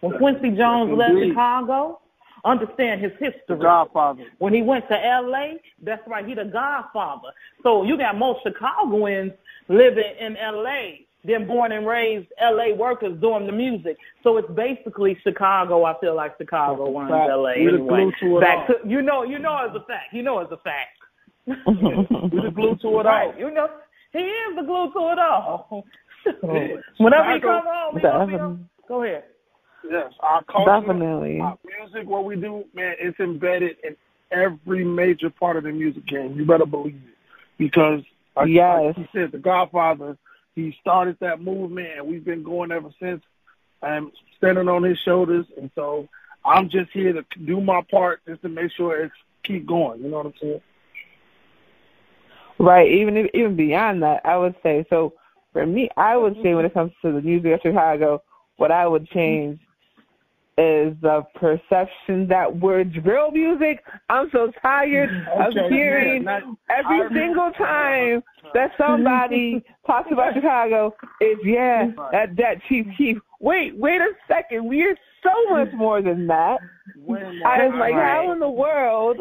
When 0.01 0.17
Quincy 0.19 0.57
Jones 0.57 0.97
left 0.97 1.13
Chicago, 1.29 2.01
understand 2.45 3.03
his 3.03 3.13
history. 3.13 3.43
The 3.49 3.57
Godfather. 3.57 4.25
When 4.39 4.55
he 4.55 4.63
went 4.63 4.89
to 4.89 4.95
L.A., 4.95 5.61
that's 5.83 6.03
right, 6.07 6.27
he 6.27 6.35
the 6.35 6.45
Godfather. 6.45 7.29
So 7.63 7.85
you 7.85 7.99
got 7.99 8.17
most 8.17 8.41
Chicagoans 8.43 9.33
living 9.69 10.15
in 10.19 10.37
L.A. 10.37 11.07
They're 11.25 11.45
born 11.45 11.73
and 11.73 11.87
raised 11.87 12.29
L.A. 12.41 12.75
workers 12.75 13.21
doing 13.21 13.47
the 13.47 13.53
music. 13.53 13.99
So 14.23 14.39
it's 14.39 14.51
basically 14.53 15.19
Chicago. 15.23 15.85
I 15.85 15.99
feel 16.01 16.17
like 16.17 16.39
Chicago 16.39 16.99
runs 16.99 17.11
L.A. 17.11 17.63
We're 17.63 17.69
anyway. 17.69 17.73
The 17.73 17.79
glue 17.79 18.13
to 18.21 18.39
it 18.39 18.41
Back 18.41 18.71
all. 18.71 18.77
to, 18.83 18.89
you 18.89 19.03
know, 19.03 19.23
you 19.23 19.39
know 19.39 19.57
as 19.69 19.75
a 19.77 19.85
fact. 19.85 20.13
You 20.13 20.23
know 20.23 20.39
as 20.39 20.49
a 20.51 20.57
fact. 20.59 20.97
We're 21.47 22.45
the 22.45 22.53
glue 22.55 22.77
to 22.83 23.01
it 23.01 23.05
right. 23.05 23.35
all. 23.35 23.39
You 23.39 23.51
know, 23.51 23.69
he 24.13 24.19
is 24.19 24.57
the 24.57 24.63
glue 24.63 24.93
to 24.93 25.13
it 25.13 25.19
all. 25.19 25.85
Oh. 26.27 26.53
Whenever 26.99 27.33
he 27.33 27.41
come 27.41 27.63
home, 27.65 27.97
he 27.97 28.03
gonna 28.03 28.27
be 28.27 28.35
on. 28.35 28.69
Go 28.87 29.03
ahead. 29.03 29.25
Yes, 29.91 30.13
our 30.21 30.45
culture, 30.45 30.81
Definitely. 30.81 31.41
our 31.41 31.57
music, 31.65 32.07
what 32.07 32.27
we 32.27 32.37
do, 32.37 32.65
man, 32.75 32.95
it's 33.01 33.19
embedded 33.19 33.77
in 33.83 33.97
every 34.31 34.85
major 34.85 35.31
part 35.31 35.57
of 35.57 35.65
the 35.65 35.73
music 35.73 36.07
game. 36.07 36.35
You 36.37 36.45
better 36.45 36.67
believe 36.67 36.97
it, 36.97 37.15
because 37.57 38.01
like, 38.37 38.49
yes. 38.51 38.81
like 38.85 38.97
he 38.97 39.07
said, 39.15 39.33
the 39.33 39.39
Godfather, 39.39 40.19
he 40.55 40.77
started 40.81 41.17
that 41.21 41.41
movement, 41.41 41.89
and 41.97 42.07
we've 42.07 42.25
been 42.25 42.43
going 42.43 42.73
ever 42.73 42.91
since. 43.01 43.23
I'm 43.83 44.13
standing 44.37 44.69
on 44.69 44.83
his 44.83 44.99
shoulders, 44.99 45.47
and 45.57 45.71
so 45.75 46.09
I'm 46.45 46.69
just 46.69 46.91
here 46.93 47.13
to 47.13 47.25
do 47.45 47.61
my 47.61 47.83
part, 47.91 48.21
just 48.27 48.43
to 48.43 48.49
make 48.49 48.73
sure 48.73 49.05
it's 49.05 49.15
keep 49.45 49.67
going. 49.67 50.03
You 50.03 50.11
know 50.11 50.19
what 50.19 50.27
I'm 50.27 50.35
saying? 50.41 50.61
Right. 52.59 52.91
Even 52.91 53.29
even 53.33 53.57
beyond 53.57 54.03
that, 54.03 54.21
I 54.25 54.37
would 54.37 54.55
say 54.63 54.85
so. 54.91 55.15
For 55.53 55.67
me, 55.67 55.89
I 55.97 56.17
would 56.17 56.37
say 56.43 56.55
when 56.55 56.65
it 56.65 56.75
comes 56.75 56.93
to 57.03 57.11
the 57.11 57.23
music 57.23 57.53
of 57.53 57.61
Chicago, 57.63 58.23
what 58.57 58.71
I 58.71 58.87
would 58.87 59.09
change 59.09 59.59
is 60.61 60.95
the 61.01 61.23
perception 61.37 62.29
that 62.29 62.55
we're 62.61 62.85
drill 62.85 63.31
music. 63.31 63.83
I'm 64.11 64.29
so 64.31 64.53
tired 64.61 65.09
of 65.39 65.57
Okay, 65.57 65.69
hearing 65.75 66.25
yeah, 66.25 66.39
not- 66.41 66.57
every 66.69 67.03
I- 67.03 67.09
single 67.13 67.51
time 67.53 68.23
that 68.53 68.73
somebody 68.79 69.65
talks 69.87 70.11
about 70.13 70.35
Chicago 70.35 70.95
is 71.21 71.39
yeah, 71.45 71.91
that 72.13 72.37
that 72.37 72.57
cheap 72.69 72.87
cheap. 72.99 73.19
Wait, 73.41 73.75
wait 73.77 74.01
a 74.03 74.11
second. 74.29 74.67
We're 74.67 74.97
so 75.23 75.51
much 75.51 75.73
more 75.73 76.03
than 76.03 76.27
that. 76.27 76.59
I 77.47 77.67
was 77.67 77.75
like, 77.79 77.95
how 77.95 78.31
in 78.33 78.39
the 78.39 78.51
world? 78.51 79.17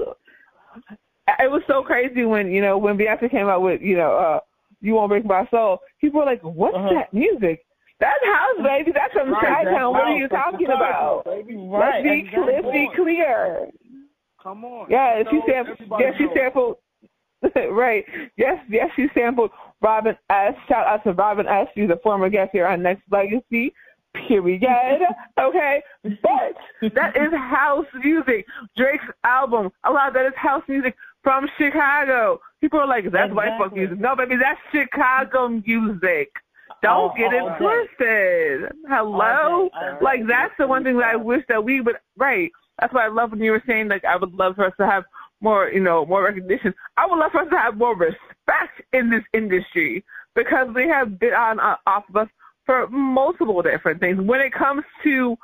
It 1.39 1.49
was 1.49 1.61
so 1.67 1.83
crazy 1.83 2.25
when 2.25 2.51
you 2.51 2.61
know 2.61 2.77
when 2.77 2.97
Beyonce 2.97 3.29
came 3.31 3.47
out 3.47 3.61
with 3.61 3.81
you 3.81 3.95
know 3.95 4.11
uh 4.17 4.39
you 4.81 4.93
won't 4.95 5.09
break 5.09 5.25
my 5.25 5.47
soul. 5.51 5.79
People 6.01 6.19
were 6.21 6.25
like, 6.25 6.41
what's 6.41 6.75
Uh-huh. 6.75 6.93
that 6.95 7.13
music? 7.13 7.65
That's 7.99 8.25
house, 8.25 8.63
baby. 8.63 8.91
That's 8.93 9.13
from 9.13 9.31
Right, 9.31 9.65
Chi-Town. 9.65 9.91
What 9.91 10.03
are 10.03 10.15
you 10.15 10.27
talking 10.29 10.67
about? 10.67 11.23
Baby. 11.25 11.57
Right. 11.57 11.95
Let's 11.95 12.03
be, 12.03 12.19
exactly. 12.19 12.53
let's 12.53 12.71
be 12.71 12.89
clear. 12.95 13.67
Come 14.41 14.63
on. 14.63 14.87
Yeah, 14.89 15.23
she 15.29 15.41
sampled. 15.47 15.77
Yeah, 15.99 16.11
she 16.17 16.27
sampled. 16.33 16.77
right. 17.71 18.05
Yes, 18.37 18.57
yes, 18.69 18.89
she 18.95 19.07
sampled 19.13 19.51
Robin 19.81 20.15
S. 20.29 20.53
Shout 20.67 20.87
out 20.87 21.03
to 21.03 21.13
Robin 21.13 21.47
S. 21.47 21.67
She's 21.75 21.89
a 21.89 21.99
former 22.01 22.29
guest 22.29 22.51
here 22.53 22.67
on 22.67 22.79
Nexx 22.79 23.01
Legacy. 23.11 23.73
Period. 24.27 24.63
okay, 25.39 25.83
but 26.03 26.93
that 26.95 27.15
is 27.15 27.31
house 27.33 27.85
music. 28.03 28.45
Drake's 28.75 29.03
album, 29.23 29.69
a 29.83 29.91
lot 29.91 30.07
of 30.07 30.13
that 30.15 30.25
is 30.25 30.33
house 30.35 30.63
music 30.67 30.95
from 31.23 31.47
Chicago. 31.59 32.39
People 32.59 32.79
are 32.79 32.87
like, 32.87 33.11
"That's 33.11 33.31
white 33.31 33.55
folk 33.59 33.73
music." 33.73 33.99
No, 33.99 34.15
baby, 34.15 34.35
that's 34.35 34.59
Chicago 34.71 35.49
music. 35.49 36.29
Don't 36.81 36.93
All- 36.95 37.15
get 37.17 37.33
it 37.33 37.43
day. 37.43 37.57
twisted. 37.57 38.71
Hello, 38.87 39.19
All 39.21 39.69
day, 39.69 39.69
all 39.73 39.91
day. 39.91 39.97
like 40.01 40.21
that's 40.27 40.53
the 40.57 40.67
one 40.67 40.83
thing 40.83 40.97
that 40.97 41.09
I 41.13 41.15
wish 41.15 41.43
that 41.49 41.63
we 41.63 41.81
would. 41.81 41.95
Right. 42.17 42.51
That's 42.79 42.93
why 42.93 43.05
I 43.05 43.09
love 43.09 43.31
when 43.31 43.41
you 43.41 43.51
were 43.51 43.63
saying 43.67 43.89
like 43.89 44.05
I 44.05 44.15
would 44.15 44.33
love 44.33 44.55
for 44.55 44.65
us 44.65 44.73
to 44.79 44.85
have 44.85 45.03
more, 45.41 45.69
you 45.69 45.79
know, 45.81 46.05
more 46.05 46.23
recognition. 46.23 46.73
I 46.97 47.05
would 47.05 47.17
love 47.19 47.31
for 47.31 47.41
us 47.41 47.49
to 47.51 47.57
have 47.57 47.77
more 47.77 47.95
respect 47.95 48.81
in 48.93 49.09
this 49.09 49.23
industry 49.33 50.03
because 50.35 50.67
they 50.73 50.87
have 50.87 51.19
been 51.19 51.33
on 51.33 51.59
uh, 51.59 51.75
off 51.87 52.03
of 52.09 52.15
us 52.15 52.27
for 52.65 52.87
multiple 52.89 53.61
different 53.61 53.99
things. 53.99 54.19
When 54.21 54.39
it 54.41 54.53
comes 54.53 54.83
to 55.03 55.35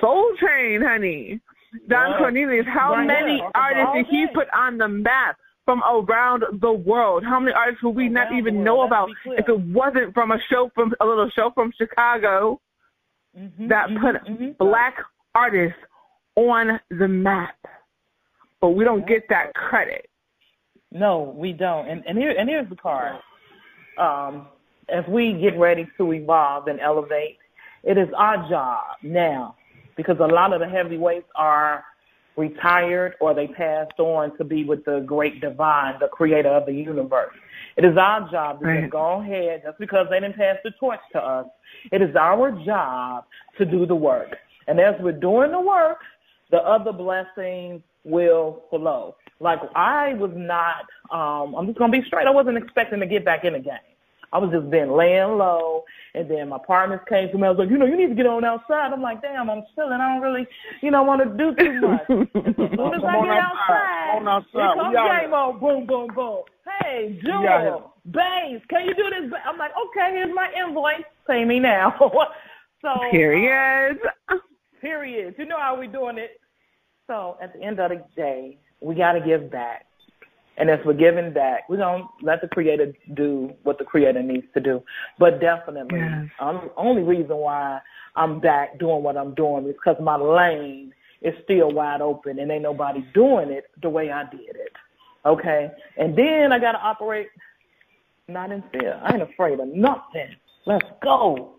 Soul 0.00 0.32
Train, 0.38 0.80
honey, 0.82 1.40
Don. 1.88 2.18
Cornelius, 2.18 2.66
how 2.68 2.96
many 2.96 3.42
artists 3.54 3.92
did 3.94 4.06
he 4.10 4.26
put 4.34 4.48
on 4.54 4.78
the 4.78 4.88
map 4.88 5.36
from 5.70 5.82
around 5.84 6.42
the 6.60 6.72
world? 6.72 7.22
How 7.24 7.38
many 7.38 7.52
artists 7.52 7.80
would 7.84 7.94
we 7.94 8.08
not 8.08 8.22
Around 8.26 8.32
the 8.32 8.38
even 8.38 8.54
world, 8.56 8.64
know 8.64 8.82
about 8.82 9.08
if 9.26 9.48
it 9.48 9.60
wasn't 9.60 10.12
from 10.14 10.32
a 10.32 10.38
show 10.50 10.68
from 10.74 10.92
a 11.00 11.06
little 11.06 11.30
show 11.30 11.52
from 11.54 11.72
Chicago 11.78 12.60
Mhm, 13.38 13.68
that 13.68 13.88
mhm, 13.88 14.00
put 14.00 14.24
mhm. 14.24 14.58
black 14.58 14.96
artists 15.32 15.78
on 16.34 16.80
the 16.90 17.06
map? 17.06 17.54
But 18.60 18.70
we 18.70 18.84
don't 18.84 19.06
get 19.06 19.28
that 19.28 19.54
credit. 19.54 20.10
No, 20.90 21.32
we 21.36 21.52
don't. 21.52 21.88
And 21.88 22.04
and 22.04 22.18
here 22.18 22.34
and 22.36 22.48
here's 22.48 22.68
the 22.68 22.74
part. 22.74 23.20
Um, 23.96 24.48
as 24.88 25.04
we 25.06 25.34
get 25.34 25.56
ready 25.56 25.86
to 25.98 26.12
evolve 26.12 26.66
and 26.66 26.80
elevate, 26.80 27.38
it 27.84 27.96
is 27.96 28.08
our 28.16 28.48
job 28.48 28.96
now 29.04 29.54
because 29.96 30.18
a 30.18 30.26
lot 30.26 30.52
of 30.52 30.58
the 30.58 30.68
heavyweights 30.68 31.28
are 31.36 31.84
retired 32.36 33.14
or 33.20 33.34
they 33.34 33.46
passed 33.48 33.98
on 33.98 34.36
to 34.38 34.44
be 34.44 34.64
with 34.64 34.84
the 34.84 35.00
great 35.06 35.40
divine, 35.40 35.94
the 36.00 36.08
creator 36.08 36.48
of 36.48 36.66
the 36.66 36.72
universe. 36.72 37.34
It 37.76 37.84
is 37.84 37.96
our 37.96 38.28
job 38.30 38.60
to 38.60 38.66
Right. 38.66 38.90
go 38.90 39.20
ahead 39.20 39.62
just 39.64 39.78
because 39.78 40.06
they 40.10 40.20
didn't 40.20 40.36
pass 40.36 40.56
the 40.64 40.70
torch 40.72 41.00
to 41.12 41.24
us. 41.24 41.46
It 41.92 42.02
is 42.02 42.14
our 42.16 42.50
job 42.64 43.24
to 43.58 43.64
do 43.64 43.86
the 43.86 43.94
work. 43.94 44.36
And 44.66 44.80
as 44.80 44.94
we're 45.00 45.12
doing 45.12 45.50
the 45.52 45.60
work, 45.60 45.98
the 46.50 46.58
other 46.58 46.92
blessings 46.92 47.82
will 48.04 48.64
flow. 48.70 49.16
Like 49.40 49.60
I 49.74 50.14
was 50.14 50.32
not 50.34 50.86
um 51.10 51.54
I'm 51.54 51.66
just 51.66 51.78
gonna 51.78 51.92
be 51.92 52.02
straight, 52.06 52.26
I 52.26 52.30
wasn't 52.30 52.58
expecting 52.58 53.00
to 53.00 53.06
get 53.06 53.24
back 53.24 53.44
in 53.44 53.54
the 53.54 53.58
game. 53.58 53.89
I 54.32 54.38
was 54.38 54.50
just 54.52 54.70
been 54.70 54.92
laying 54.92 55.38
low 55.38 55.84
and 56.14 56.30
then 56.30 56.48
my 56.48 56.58
partners 56.64 57.00
came 57.08 57.30
to 57.30 57.38
me, 57.38 57.46
I 57.46 57.50
was 57.50 57.58
like, 57.58 57.70
you 57.70 57.78
know, 57.78 57.86
you 57.86 57.96
need 57.96 58.08
to 58.08 58.14
get 58.14 58.26
on 58.26 58.44
outside. 58.44 58.92
I'm 58.92 59.02
like, 59.02 59.22
damn, 59.22 59.50
I'm 59.50 59.62
chilling, 59.74 60.00
I 60.00 60.14
don't 60.14 60.22
really, 60.22 60.46
you 60.82 60.90
know, 60.90 61.02
want 61.02 61.22
to 61.22 61.30
do 61.36 61.54
too 61.54 61.80
much. 61.80 62.00
As 62.10 62.54
soon 62.56 62.94
as 62.94 63.02
I 63.02 63.16
on 63.16 63.24
get 63.26 63.38
outside. 63.38 64.18
on 64.18 64.28
outside. 64.28 64.76
We 64.76 64.82
comes 64.82 65.34
out 65.34 65.60
boom, 65.60 65.86
boom, 65.86 66.08
boom. 66.14 66.42
Hey, 66.80 67.20
We 67.22 67.30
out 67.30 67.60
here. 67.60 67.70
Jewel, 67.70 67.94
Bass, 68.06 68.60
can 68.68 68.86
you 68.86 68.94
do 68.94 69.10
this? 69.10 69.32
I'm 69.44 69.58
like, 69.58 69.72
okay, 69.72 70.12
here's 70.12 70.34
my 70.34 70.48
invoice. 70.56 71.04
Pay 71.26 71.44
me 71.44 71.60
now. 71.60 71.94
so 72.82 72.88
Period. 73.10 73.98
Um, 74.28 74.40
Period. 74.80 75.34
You 75.38 75.46
know 75.46 75.58
how 75.58 75.78
we 75.78 75.86
doing 75.86 76.18
it. 76.18 76.40
So 77.06 77.36
at 77.42 77.52
the 77.52 77.62
end 77.62 77.80
of 77.80 77.90
the 77.90 78.02
day, 78.16 78.58
we 78.80 78.94
got 78.94 79.12
to 79.12 79.20
give 79.20 79.50
back. 79.50 79.86
And 80.60 80.68
as 80.68 80.78
we're 80.84 80.92
giving 80.92 81.32
back, 81.32 81.68
we 81.70 81.78
don't 81.78 82.06
let 82.20 82.42
the 82.42 82.48
creator 82.48 82.92
do 83.14 83.54
what 83.62 83.78
the 83.78 83.84
creator 83.84 84.22
needs 84.22 84.46
to 84.52 84.60
do. 84.60 84.82
But 85.18 85.40
definitely, 85.40 86.00
Yes. 86.00 86.28
um, 86.38 86.70
only 86.76 87.02
reason 87.02 87.38
why 87.38 87.80
I'm 88.14 88.40
back 88.40 88.78
doing 88.78 89.02
what 89.02 89.16
I'm 89.16 89.32
doing 89.34 89.66
is 89.66 89.72
because 89.72 89.96
my 90.00 90.16
lane 90.16 90.92
is 91.22 91.34
still 91.44 91.70
wide 91.70 92.02
open 92.02 92.38
and 92.38 92.50
ain't 92.52 92.62
nobody 92.62 93.00
doing 93.14 93.50
it 93.50 93.70
the 93.80 93.88
way 93.88 94.12
I 94.12 94.24
did 94.24 94.54
it. 94.54 94.72
Okay? 95.24 95.70
And 95.96 96.14
then 96.14 96.52
I 96.52 96.58
got 96.58 96.72
to 96.72 96.78
operate 96.78 97.28
not 98.28 98.52
in 98.52 98.62
fear. 98.70 99.00
I 99.02 99.14
ain't 99.14 99.22
afraid 99.22 99.60
of 99.60 99.68
nothing. 99.68 100.36
Let's 100.66 100.86
go. 101.02 101.54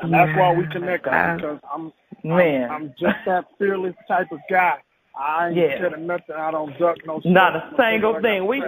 And 0.00 0.14
that's 0.14 0.34
why 0.38 0.54
we 0.54 0.66
connect 0.68 1.04
because 1.04 1.58
I'm 1.70 1.92
man, 2.24 2.70
I'm, 2.70 2.82
I'm 2.82 2.94
just 2.98 3.18
that 3.26 3.44
fearless 3.58 3.94
type 4.08 4.32
of 4.32 4.38
guy. 4.48 4.78
I 5.20 5.48
ain't 5.48 5.56
yeah. 5.56 5.76
scared 5.76 5.92
of 5.92 6.00
nothing. 6.00 6.34
I 6.36 6.50
don't 6.50 6.78
duck 6.78 6.96
no. 7.06 7.20
Not 7.24 7.56
a 7.56 7.70
single 7.78 8.20
thing. 8.22 8.46
We. 8.46 8.62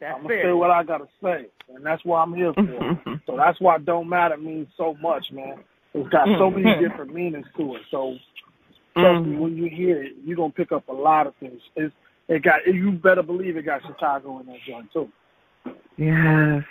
That's 0.00 0.14
I'm 0.16 0.22
gonna 0.22 0.42
say 0.42 0.52
what 0.52 0.70
I 0.70 0.82
gotta 0.82 1.08
say, 1.22 1.46
and 1.74 1.84
that's 1.84 2.04
what 2.04 2.18
I'm 2.18 2.34
here 2.34 2.52
for. 2.52 3.20
so 3.26 3.36
that's 3.36 3.60
why 3.60 3.78
"Don't 3.78 4.08
Matter" 4.08 4.36
means 4.36 4.68
so 4.76 4.94
much, 5.00 5.26
man. 5.32 5.58
It's 5.94 6.08
got 6.10 6.26
so 6.38 6.50
many 6.50 6.64
mm-hmm. 6.64 6.82
different 6.86 7.14
meanings 7.14 7.46
to 7.56 7.76
it. 7.76 7.82
So 7.90 8.16
trust 8.94 9.24
me, 9.24 9.32
mm-hmm. 9.32 9.40
when 9.40 9.56
you 9.56 9.70
hear 9.70 10.02
it, 10.02 10.12
you're 10.22 10.36
gonna 10.36 10.52
pick 10.52 10.72
up 10.72 10.88
a 10.88 10.92
lot 10.92 11.26
of 11.26 11.34
things. 11.40 11.60
It's, 11.76 11.94
it 12.28 12.42
got 12.42 12.66
you 12.66 12.92
better 12.92 13.22
believe 13.22 13.56
it 13.56 13.64
got 13.64 13.82
Chicago 13.86 14.40
in 14.40 14.46
that 14.46 14.58
joint 14.66 14.92
too. 14.92 15.08
Yes, 15.96 16.62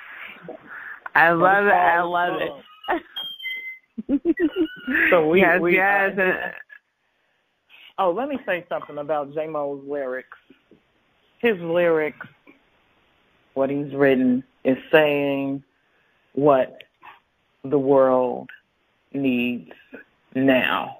I 1.15 1.31
love 1.31 1.65
it. 1.65 1.73
I 1.73 2.01
love 2.01 2.41
it. 2.41 2.51
so 5.09 5.27
we, 5.29 5.41
yes, 5.41 5.59
we, 5.59 5.75
yes. 5.75 6.17
Uh, 6.17 6.51
oh, 7.97 8.11
let 8.11 8.29
me 8.29 8.39
say 8.45 8.65
something 8.69 8.97
about 8.97 9.33
J 9.33 9.47
Mo's 9.47 9.81
lyrics. 9.87 10.37
His 11.39 11.59
lyrics, 11.59 12.27
what 13.53 13.69
he's 13.69 13.93
written, 13.93 14.43
is 14.63 14.77
saying 14.91 15.63
what 16.33 16.81
the 17.63 17.79
world 17.79 18.49
needs 19.13 19.71
now. 20.33 20.99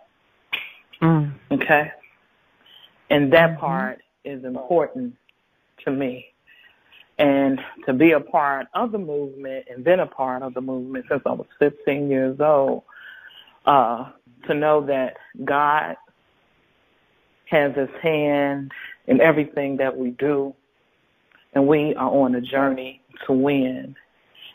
Mm. 1.01 1.33
Okay? 1.51 1.91
And 3.09 3.33
that 3.33 3.51
mm-hmm. 3.51 3.59
part 3.59 4.01
is 4.23 4.43
important 4.43 5.15
to 5.83 5.91
me. 5.91 6.27
And 7.17 7.61
to 7.85 7.93
be 7.93 8.11
a 8.11 8.19
part 8.19 8.67
of 8.73 8.91
the 8.91 8.97
movement 8.97 9.67
and 9.69 9.83
been 9.83 10.01
a 10.01 10.07
part 10.07 10.41
of 10.41 10.53
the 10.53 10.61
movement 10.61 11.05
since 11.09 11.21
I 11.25 11.31
was 11.31 11.47
15 11.59 12.09
years 12.09 12.39
old, 12.39 12.83
uh, 13.65 14.11
to 14.47 14.53
know 14.53 14.85
that 14.85 15.17
God 15.43 15.95
has 17.49 17.75
his 17.75 17.89
hand 18.01 18.71
in 19.07 19.21
everything 19.21 19.77
that 19.77 19.95
we 19.95 20.11
do, 20.11 20.53
and 21.53 21.67
we 21.67 21.93
are 21.95 22.09
on 22.09 22.35
a 22.35 22.41
journey 22.41 23.01
to 23.27 23.33
win. 23.33 23.95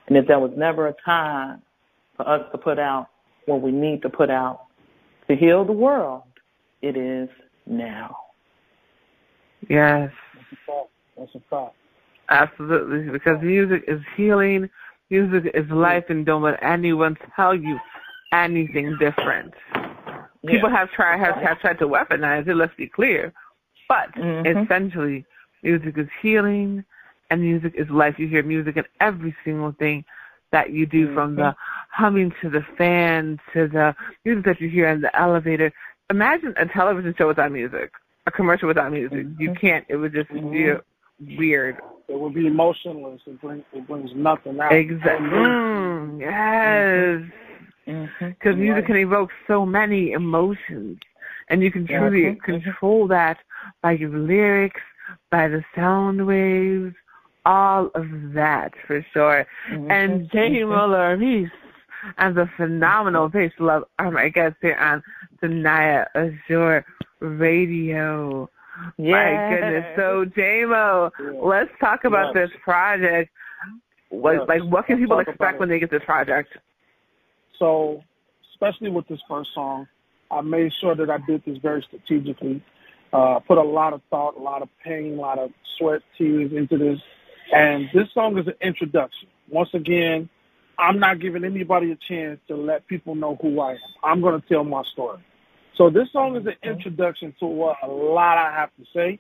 And 0.07 0.17
if 0.17 0.27
there 0.27 0.41
was 0.41 0.53
never 0.57 0.89
a 0.89 0.95
time 1.05 1.63
for 2.17 2.29
us 2.29 2.43
to 2.53 2.59
put 2.59 2.79
out 2.79 3.09
what 3.47 3.63
we 3.63 3.71
need 3.71 4.03
to 4.03 4.09
put 4.09 4.31
out 4.31 4.67
to 5.29 5.37
heal 5.37 5.65
the 5.65 5.73
world, 5.73 6.23
it 6.83 6.97
is 6.97 7.29
now. 7.67 8.17
Yes. 9.69 10.11
That's 11.17 11.35
a 11.35 11.41
fact. 11.49 11.75
Absolutely, 12.29 13.11
because 13.11 13.43
music 13.43 13.83
is 13.89 14.01
healing, 14.17 14.71
music 15.11 15.51
is 15.55 15.69
life, 15.71 16.05
and 16.09 16.25
don't 16.25 16.43
let 16.43 16.63
anyone 16.63 17.17
tell 17.35 17.55
you 17.55 17.79
anything 18.33 18.97
different. 19.01 19.53
Yeah. 20.43 20.53
People 20.53 20.71
have 20.71 20.91
tried 20.91 21.19
have, 21.19 21.37
have 21.37 21.61
tried 21.61 21.79
to 21.81 21.87
weaponize 21.87 22.49
it. 22.49 22.55
Let's 22.55 22.75
be 22.75 22.87
clear, 22.87 23.33
but 23.89 24.15
mm-hmm. 24.15 24.59
essentially, 24.59 25.27
music 25.63 25.99
is 25.99 26.09
healing, 26.23 26.85
and 27.31 27.43
music 27.43 27.75
is 27.77 27.91
life. 27.91 28.19
You 28.19 28.27
hear 28.27 28.43
music 28.43 28.77
in 28.77 28.85
every 29.01 29.35
single 29.45 29.73
thing 29.73 30.05
that 30.53 30.71
you 30.71 30.87
do, 30.87 31.07
mm-hmm. 31.07 31.15
from 31.15 31.37
the 31.37 31.55
humming 31.93 32.33
to 32.41 32.49
the 32.49 32.65
fan 32.79 33.39
to 33.53 33.69
the 33.69 33.95
music 34.25 34.45
that 34.47 34.61
you 34.61 34.69
hear 34.69 34.89
in 34.89 35.03
the 35.03 35.15
elevator. 35.19 35.73
Imagine 36.09 36.55
a 36.57 36.67
television 36.67 37.15
show 37.17 37.29
without 37.29 37.53
music, 37.53 37.93
a 38.27 38.31
commercial 38.31 38.67
without 38.67 38.91
music. 38.93 39.27
Mm-hmm. 39.27 39.43
You 39.43 39.55
can't. 39.61 39.85
It 39.89 39.97
would 39.97 40.13
just 40.13 40.31
mm-hmm. 40.31 40.53
be 41.27 41.37
weird. 41.37 41.77
It 42.09 42.19
would 42.19 42.35
be 42.35 42.47
emotionless. 42.47 43.21
It 43.27 43.41
brings 43.41 43.63
it 43.73 43.87
brings 43.87 44.11
nothing 44.15 44.59
out. 44.59 44.73
Exactly. 44.73 45.29
Mm, 45.29 46.21
yes. 46.21 47.31
Because 47.85 48.35
mm-hmm. 48.45 48.61
music 48.61 48.87
can 48.87 48.97
evoke 48.97 49.31
so 49.47 49.67
many 49.67 50.13
emotions, 50.13 50.99
and 51.49 51.63
you 51.63 51.71
can 51.71 51.87
truly 51.87 52.23
mm-hmm. 52.23 52.41
control 52.41 53.09
that 53.09 53.39
by 53.83 53.93
your 53.93 54.17
lyrics, 54.17 54.81
by 55.31 55.49
the 55.49 55.65
sound 55.75 56.27
waves, 56.27 56.95
all 57.47 57.91
of 57.95 58.07
that 58.35 58.73
for 58.87 59.05
sure. 59.13 59.47
Mm-hmm. 59.73 59.91
And 59.91 60.31
J-Mo 60.31 60.87
Laurice 60.89 61.51
and 62.19 62.37
the 62.37 62.49
phenomenal 62.57 63.29
bass 63.29 63.53
love 63.59 63.85
are 63.99 64.11
my 64.11 64.29
guests 64.29 64.59
here 64.63 64.77
on 64.77 65.03
Danaya 65.43 66.07
Azure 66.15 66.85
Radio. 67.21 68.49
Yeah. 68.97 69.13
My 69.13 69.57
goodness. 69.57 69.85
So 69.97 70.25
JMO, 70.41 71.11
yeah. 71.19 71.41
let's 71.43 71.71
talk 71.81 72.05
about 72.05 72.35
yes. 72.35 72.49
this 72.49 72.61
project. 72.63 73.31
What, 74.11 74.33
yes. 74.33 74.49
Like 74.49 74.63
what 74.65 74.87
can 74.87 74.99
people 74.99 75.19
expect 75.21 75.61
when 75.61 75.69
they 75.69 75.79
get 75.79 75.91
this 75.91 76.03
project? 76.05 76.57
So 77.61 78.03
especially 78.55 78.91
with 78.91 79.07
this 79.07 79.21
first 79.29 79.51
song, 79.55 79.87
I 80.31 80.41
made 80.41 80.73
sure 80.81 80.97
that 80.97 81.09
I 81.11 81.19
did 81.27 81.43
this 81.47 81.59
very 81.59 81.83
strategically. 81.87 82.63
Uh, 83.13 83.41
put 83.41 83.59
a 83.59 83.63
lot 83.63 83.93
of 83.93 84.01
thought, 84.11 84.37
a 84.37 84.43
lot 84.43 84.63
of 84.63 84.69
pain, 84.85 85.15
a 85.19 85.21
lot 85.21 85.39
of 85.39 85.51
sweat, 85.79 86.01
tears 86.17 86.53
into 86.53 86.77
this. 86.77 86.99
And 87.53 87.89
this 87.95 88.07
song 88.15 88.39
is 88.39 88.47
an 88.47 88.55
introduction. 88.61 89.29
Once 89.49 89.71
again, 89.75 90.29
I'm 90.79 90.99
not 90.99 91.21
giving 91.21 91.45
anybody 91.45 91.93
a 91.93 91.99
chance 92.09 92.41
to 92.49 92.57
let 92.57 92.87
people 92.87 93.15
know 93.15 93.37
who 93.43 93.61
I 93.61 93.73
am. 93.73 93.79
I'm 94.03 94.21
going 94.21 94.41
to 94.41 94.49
tell 94.49 94.65
my 94.65 94.83
story. 94.93 95.19
So 95.77 95.91
this 95.91 96.09
song 96.13 96.37
is 96.37 96.47
an 96.47 96.57
introduction 96.63 97.35
to 97.41 97.47
what 97.47 97.77
a 97.83 97.89
lot 97.89 98.39
I 98.39 98.53
have 98.53 98.71
to 98.77 98.85
say. 98.95 99.19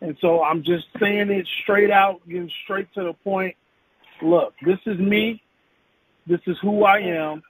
And 0.00 0.16
so 0.20 0.42
I'm 0.42 0.62
just 0.62 0.86
saying 1.00 1.30
it 1.30 1.46
straight 1.62 1.90
out, 1.90 2.20
getting 2.28 2.50
straight 2.64 2.92
to 2.94 3.02
the 3.04 3.12
point. 3.24 3.56
Look, 4.22 4.54
this 4.64 4.78
is 4.86 4.98
me. 4.98 5.42
This 6.26 6.40
is 6.46 6.56
who 6.62 6.84
I 6.84 6.98
am. 6.98 7.42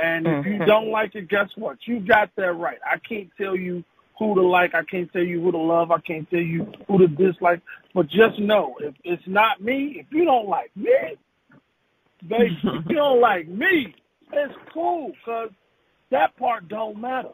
And 0.00 0.26
if 0.26 0.46
you 0.46 0.52
mm-hmm. 0.52 0.64
don't 0.66 0.90
like 0.90 1.14
it, 1.14 1.28
guess 1.28 1.48
what? 1.56 1.78
You 1.84 2.00
got 2.00 2.30
that 2.36 2.52
right. 2.52 2.78
I 2.84 2.98
can't 2.98 3.28
tell 3.36 3.56
you 3.56 3.84
who 4.18 4.34
to 4.34 4.42
like. 4.42 4.74
I 4.74 4.84
can't 4.84 5.12
tell 5.12 5.22
you 5.22 5.42
who 5.42 5.52
to 5.52 5.58
love. 5.58 5.90
I 5.90 6.00
can't 6.00 6.28
tell 6.30 6.40
you 6.40 6.72
who 6.88 6.98
to 6.98 7.08
dislike. 7.08 7.60
But 7.94 8.06
just 8.06 8.38
know, 8.38 8.76
if 8.80 8.94
it's 9.04 9.22
not 9.26 9.60
me, 9.60 9.96
if 9.98 10.06
you 10.10 10.24
don't 10.24 10.48
like 10.48 10.70
me, 10.76 11.18
baby, 12.26 12.58
if 12.62 12.84
you 12.88 12.96
don't 12.96 13.20
like 13.22 13.48
me, 13.48 13.94
it's 14.32 14.54
cool 14.72 15.12
because 15.12 15.50
that 16.10 16.36
part 16.36 16.68
don't 16.68 17.00
matter. 17.00 17.28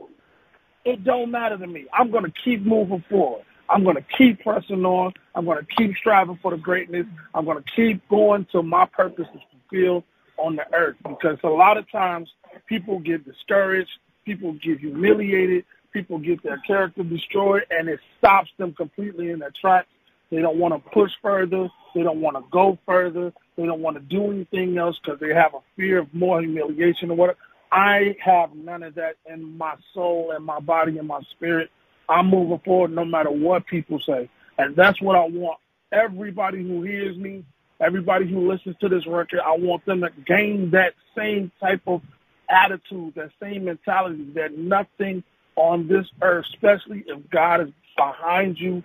It 0.85 1.05
don't 1.05 1.31
matter 1.31 1.59
to 1.59 1.67
me. 1.67 1.87
I'm 1.93 2.11
going 2.11 2.25
to 2.25 2.33
keep 2.45 2.65
moving 2.65 3.05
forward. 3.11 3.45
I'm 3.69 3.83
going 3.83 3.97
to 3.97 4.05
keep 4.17 4.41
pressing 4.43 4.85
on. 4.85 5.13
I'm 5.35 5.45
going 5.45 5.59
to 5.59 5.67
keep 5.77 5.97
striving 5.97 6.39
for 6.41 6.53
the 6.53 6.57
greatness. 6.57 7.07
I'm 7.35 7.45
going 7.45 7.63
to 7.63 7.71
keep 7.75 8.09
going 8.09 8.47
till 8.53 8.63
my 8.63 8.87
purpose 8.87 9.27
is 9.35 9.41
fulfilled 9.51 10.05
on 10.39 10.57
the 10.57 10.63
earth 10.75 10.97
because 11.03 11.39
a 11.43 11.49
lot 11.49 11.77
of 11.77 11.91
times 11.91 12.29
people 12.67 12.99
get 12.99 13.25
discouraged, 13.25 13.91
people 14.25 14.53
get 14.55 14.81
humiliated, 14.81 15.65
people 15.93 16.19
get 16.19 16.43
their 16.43 16.59
character 16.67 17.03
destroyed, 17.03 17.65
and 17.71 17.89
it 17.89 18.01
stops 18.19 18.51
them 18.59 18.73
completely 18.75 19.31
in 19.31 19.39
their 19.39 19.53
tracks. 19.61 19.89
They 20.31 20.41
don't 20.41 20.59
want 20.59 20.75
to 20.75 20.91
push 20.91 21.13
further. 21.23 21.69
They 21.95 22.03
don't 22.03 22.21
want 22.21 22.37
to 22.37 22.45
go 22.51 22.79
further. 22.85 23.33
They 23.57 23.65
don't 23.65 23.81
want 23.81 23.97
to 23.97 24.03
do 24.03 24.31
anything 24.31 24.77
else 24.77 24.99
because 25.03 25.21
they 25.21 25.33
have 25.33 25.55
a 25.55 25.61
fear 25.77 25.99
of 25.99 26.13
more 26.13 26.41
humiliation 26.41 27.11
or 27.11 27.17
whatever. 27.17 27.39
I 27.71 28.17
have 28.25 28.55
none 28.55 28.83
of 28.83 28.95
that 28.97 29.17
in 29.27 29.57
my 29.57 29.75
soul 29.95 30.33
and 30.35 30.45
my 30.45 30.61
body 30.61 30.99
and 30.99 31.09
my 31.09 31.21
spirit. 31.31 31.71
I'm 32.09 32.29
moving 32.29 32.61
forward 32.65 32.93
no 32.93 33.05
matter 33.05 33.31
what 33.31 33.67
people 33.67 34.01
say. 34.07 34.29
And 34.59 34.77
that's 34.77 35.01
what 35.01 35.17
I 35.17 35.27
want. 35.27 35.59
Everybody 35.93 36.63
who 36.63 36.83
hears 36.83 37.17
me, 37.17 37.45
everybody 37.81 38.29
who 38.31 38.51
listens 38.51 38.77
to 38.81 38.89
this 38.89 39.07
record, 39.07 39.41
I 39.45 39.57
want 39.57 39.85
them 39.85 40.01
to 40.01 40.11
gain 40.27 40.71
that 40.71 40.95
same 41.17 41.51
type 41.61 41.83
of 41.87 42.03
attitude, 42.49 43.15
that 43.15 43.31
same 43.41 43.65
mentality 43.65 44.27
that 44.35 44.57
nothing 44.57 45.23
on 45.57 45.89
this 45.89 46.07
earth, 46.23 46.47
especially 46.53 47.05
if 47.07 47.19
God 47.31 47.63
is 47.63 47.71
behind 47.97 48.59
you, 48.59 48.83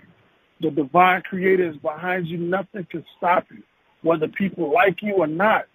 the 0.61 0.71
divine 0.71 1.21
creator 1.23 1.69
is 1.69 1.77
behind 1.77 2.27
you, 2.27 2.37
nothing 2.37 2.85
can 2.89 3.03
stop 3.17 3.45
you. 3.51 3.63
Whether 4.03 4.27
people 4.27 4.71
like 4.71 5.01
you 5.01 5.15
or 5.15 5.27
not, 5.27 5.65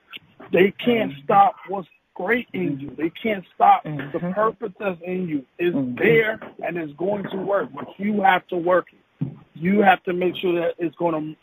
they 0.53 0.70
can't 0.70 1.12
mm-hmm. 1.12 1.25
stop 1.25 1.57
what's 1.68 1.88
great 2.14 2.49
in 2.53 2.81
you. 2.81 2.94
They 2.96 3.11
can't 3.11 3.44
stop 3.55 3.85
mm-hmm. 3.85 4.11
the 4.12 4.33
purpose 4.33 4.72
that's 4.79 5.01
in 5.03 5.29
you. 5.29 5.44
It's 5.59 5.77
mm-hmm. 5.77 5.96
there 5.96 6.40
and 6.64 6.77
it's 6.77 6.92
going 6.94 7.25
to 7.31 7.37
work, 7.37 7.70
but 7.75 7.88
you 7.99 8.22
have 8.22 8.46
to 8.49 8.57
work 8.57 8.87
it. 8.92 9.31
You 9.55 9.83
have 9.83 10.03
to 10.05 10.12
make 10.12 10.37
sure 10.37 10.61
that 10.61 10.75
it's 10.79 10.96
going 10.96 11.14
to 11.14 11.37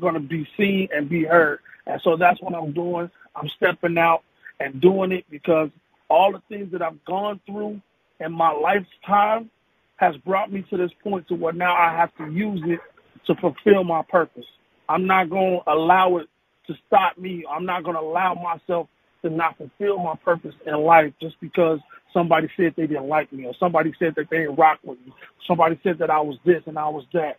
going 0.00 0.14
to 0.14 0.20
be 0.20 0.48
seen 0.56 0.88
and 0.94 1.08
be 1.08 1.24
heard. 1.24 1.60
And 1.86 2.00
so 2.02 2.16
that's 2.16 2.40
what 2.40 2.54
I'm 2.54 2.72
doing. 2.72 3.10
I'm 3.36 3.48
stepping 3.48 3.98
out 3.98 4.22
and 4.58 4.80
doing 4.80 5.12
it 5.12 5.24
because 5.30 5.70
all 6.10 6.32
the 6.32 6.42
things 6.50 6.72
that 6.72 6.82
I've 6.82 7.04
gone 7.06 7.40
through 7.46 7.82
in 8.20 8.32
my 8.32 8.52
lifetime 8.52 9.50
has 9.98 10.16
brought 10.18 10.52
me 10.52 10.64
to 10.70 10.78
this 10.78 10.92
point 11.04 11.28
to 11.28 11.36
where 11.36 11.54
now 11.54 11.74
I 11.74 11.96
have 11.96 12.16
to 12.18 12.32
use 12.32 12.62
it 12.66 12.80
to 13.28 13.36
fulfill 13.36 13.84
my 13.84 14.02
purpose. 14.10 14.46
I'm 14.88 15.06
not 15.06 15.30
going 15.30 15.60
to 15.64 15.72
allow 15.72 16.18
it 16.18 16.28
to 16.68 16.74
stop 16.88 17.18
me. 17.18 17.44
I'm 17.50 17.66
not 17.66 17.84
going 17.84 17.96
to 17.96 18.02
allow 18.02 18.34
myself 18.34 18.88
to 19.22 19.30
not 19.30 19.58
fulfill 19.58 19.98
my 19.98 20.16
purpose 20.24 20.54
in 20.66 20.74
life 20.74 21.14
just 21.22 21.36
because 21.40 21.80
somebody 22.14 22.48
said 22.56 22.74
they 22.76 22.88
didn't 22.88 23.08
like 23.08 23.32
me 23.32 23.46
or 23.46 23.54
somebody 23.60 23.94
said 23.98 24.14
that 24.16 24.30
they 24.30 24.38
didn't 24.40 24.56
rock 24.56 24.80
with 24.84 24.98
me. 25.06 25.14
Somebody 25.48 25.80
said 25.84 25.98
that 26.00 26.10
I 26.10 26.20
was 26.20 26.38
this 26.46 26.62
and 26.66 26.78
I 26.78 26.88
was 26.90 27.04
that. 27.14 27.38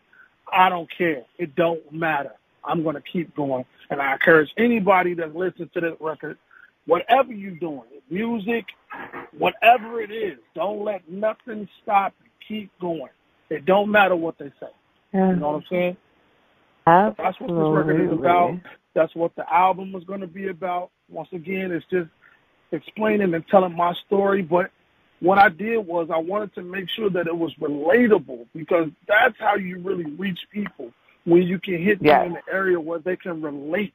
I 0.53 0.69
don't 0.69 0.89
care. 0.97 1.23
It 1.39 1.55
don't 1.55 1.81
matter. 1.93 2.33
I'm 2.65 2.83
going 2.83 2.95
to 2.97 3.03
keep 3.03 3.35
going. 3.35 3.65
And 3.91 4.01
I 4.01 4.13
encourage 4.13 4.51
anybody 4.57 5.15
that 5.15 5.35
listens 5.35 5.69
to 5.75 5.81
this 5.81 5.93
record, 6.01 6.37
whatever 6.87 7.33
you're 7.33 7.51
doing, 7.53 7.83
music, 8.11 8.65
whatever 9.37 10.01
it 10.01 10.11
is, 10.11 10.37
don't 10.53 10.83
let 10.83 11.09
nothing 11.09 11.67
stop 11.81 12.13
you. 12.23 12.29
Keep 12.47 12.71
going. 12.81 13.09
It 13.49 13.65
don't 13.65 13.89
matter 13.89 14.15
what 14.15 14.37
they 14.37 14.51
say. 14.59 14.67
Yeah. 15.13 15.29
You 15.29 15.35
know 15.37 15.51
what 15.51 15.55
I'm 15.55 15.63
saying? 15.69 15.97
Absolutely. 16.85 17.23
That's 17.23 17.39
what 17.39 17.47
this 17.47 17.87
record 17.87 18.01
is 18.01 18.19
about. 18.19 18.59
That's 18.93 19.15
what 19.15 19.35
the 19.35 19.53
album 19.53 19.95
is 19.95 20.03
going 20.03 20.19
to 20.21 20.27
be 20.27 20.49
about. 20.49 20.89
Once 21.09 21.29
again, 21.31 21.71
it's 21.71 21.85
just 21.89 22.09
explaining 22.71 23.33
and 23.33 23.47
telling 23.47 23.75
my 23.75 23.93
story. 24.05 24.41
But 24.41 24.71
what 25.19 25.37
I 25.37 25.49
did 25.49 25.77
was 25.77 26.09
I 26.11 26.17
wanted 26.17 26.53
to 26.55 26.63
make 26.63 26.89
sure 26.89 27.09
that 27.11 27.27
it 27.27 27.37
was 27.37 27.53
relatable 27.61 28.47
because 28.53 28.89
that's 29.07 29.35
how 29.39 29.55
you 29.55 29.79
really 29.79 30.05
reach 30.05 30.39
people 30.51 30.91
when 31.25 31.43
you 31.43 31.59
can 31.59 31.81
hit 31.81 32.01
them 32.01 32.25
in 32.25 32.33
the 32.33 32.53
area 32.53 32.79
where 32.79 32.99
they 32.99 33.15
can 33.15 33.41
relate 33.41 33.93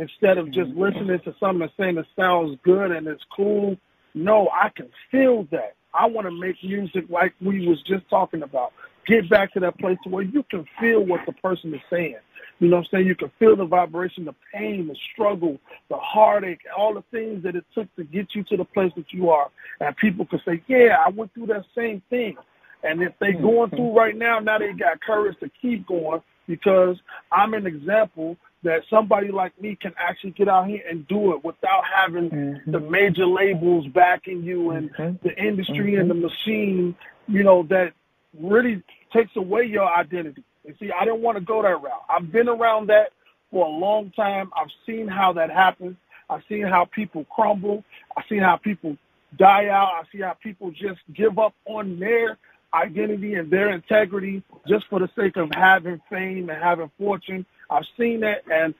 instead 0.00 0.38
of 0.38 0.50
just 0.50 0.70
listening 0.70 1.20
to 1.20 1.34
something 1.38 1.62
and 1.62 1.70
saying 1.78 1.98
it 1.98 2.06
sounds 2.16 2.58
good 2.62 2.90
and 2.90 3.06
it's 3.06 3.24
cool. 3.34 3.76
No, 4.14 4.48
I 4.48 4.70
can 4.70 4.88
feel 5.10 5.46
that. 5.50 5.74
I 5.92 6.06
want 6.06 6.26
to 6.26 6.30
make 6.30 6.56
music 6.62 7.04
like 7.08 7.34
we 7.40 7.66
was 7.66 7.82
just 7.82 8.08
talking 8.08 8.42
about. 8.42 8.72
Get 9.06 9.28
back 9.28 9.52
to 9.54 9.60
that 9.60 9.78
place 9.78 9.98
where 10.04 10.22
you 10.22 10.44
can 10.50 10.66
feel 10.78 11.04
what 11.04 11.20
the 11.26 11.32
person 11.32 11.74
is 11.74 11.80
saying. 11.90 12.16
You 12.60 12.68
know 12.68 12.76
what 12.76 12.86
I'm 12.86 12.88
saying? 12.90 13.06
You 13.06 13.14
can 13.14 13.30
feel 13.38 13.56
the 13.56 13.64
vibration, 13.64 14.24
the 14.26 14.34
pain, 14.52 14.86
the 14.86 14.96
struggle, 15.12 15.58
the 15.88 15.96
heartache, 15.96 16.60
all 16.76 16.94
the 16.94 17.04
things 17.10 17.42
that 17.42 17.56
it 17.56 17.64
took 17.74 17.94
to 17.96 18.04
get 18.04 18.34
you 18.34 18.44
to 18.44 18.56
the 18.56 18.64
place 18.64 18.92
that 18.96 19.12
you 19.12 19.30
are. 19.30 19.48
And 19.80 19.96
people 19.96 20.26
can 20.26 20.40
say, 20.44 20.62
yeah, 20.68 20.98
I 21.04 21.08
went 21.08 21.32
through 21.34 21.46
that 21.46 21.64
same 21.74 22.02
thing. 22.10 22.36
And 22.82 23.02
if 23.02 23.12
they're 23.18 23.32
going 23.32 23.70
through 23.70 23.96
right 23.96 24.16
now, 24.16 24.38
now 24.40 24.58
they 24.58 24.72
got 24.72 25.00
courage 25.00 25.38
to 25.40 25.50
keep 25.60 25.86
going 25.86 26.22
because 26.46 26.96
I'm 27.32 27.54
an 27.54 27.66
example 27.66 28.36
that 28.62 28.82
somebody 28.90 29.30
like 29.30 29.58
me 29.60 29.74
can 29.74 29.94
actually 29.98 30.32
get 30.32 30.48
out 30.48 30.68
here 30.68 30.82
and 30.88 31.06
do 31.08 31.32
it 31.34 31.42
without 31.44 31.82
having 31.84 32.30
Mhm. 32.30 32.72
the 32.72 32.80
major 32.80 33.26
labels 33.26 33.86
backing 33.88 34.42
you 34.42 34.72
and 34.72 34.92
Mhm. 34.94 35.20
the 35.22 35.42
industry 35.42 35.96
and 35.96 36.10
the 36.10 36.14
machine, 36.14 36.94
you 37.26 37.42
know, 37.42 37.62
that 37.64 37.92
really 38.38 38.82
takes 39.12 39.34
away 39.36 39.64
your 39.64 39.88
identity. 39.88 40.44
And 40.66 40.76
see, 40.78 40.92
I 40.92 41.04
didn't 41.04 41.22
want 41.22 41.38
to 41.38 41.44
go 41.44 41.62
that 41.62 41.80
route. 41.80 42.04
I've 42.08 42.30
been 42.30 42.48
around 42.48 42.88
that 42.88 43.12
for 43.50 43.64
a 43.64 43.68
long 43.68 44.10
time. 44.10 44.52
I've 44.54 44.70
seen 44.84 45.08
how 45.08 45.32
that 45.32 45.50
happens. 45.50 45.96
I've 46.28 46.44
seen 46.48 46.62
how 46.62 46.84
people 46.84 47.24
crumble. 47.24 47.82
I've 48.16 48.26
seen 48.28 48.40
how 48.40 48.56
people 48.56 48.96
die 49.36 49.68
out. 49.68 49.92
I 49.94 50.02
see 50.12 50.20
how 50.20 50.34
people 50.34 50.70
just 50.70 51.00
give 51.14 51.38
up 51.38 51.54
on 51.64 51.98
their 51.98 52.36
identity 52.74 53.34
and 53.34 53.50
their 53.50 53.70
integrity 53.70 54.42
just 54.68 54.86
for 54.88 55.00
the 55.00 55.08
sake 55.16 55.36
of 55.36 55.50
having 55.54 56.00
fame 56.10 56.50
and 56.50 56.62
having 56.62 56.90
fortune. 56.98 57.44
I've 57.68 57.86
seen 57.96 58.20
that, 58.20 58.42
and 58.50 58.74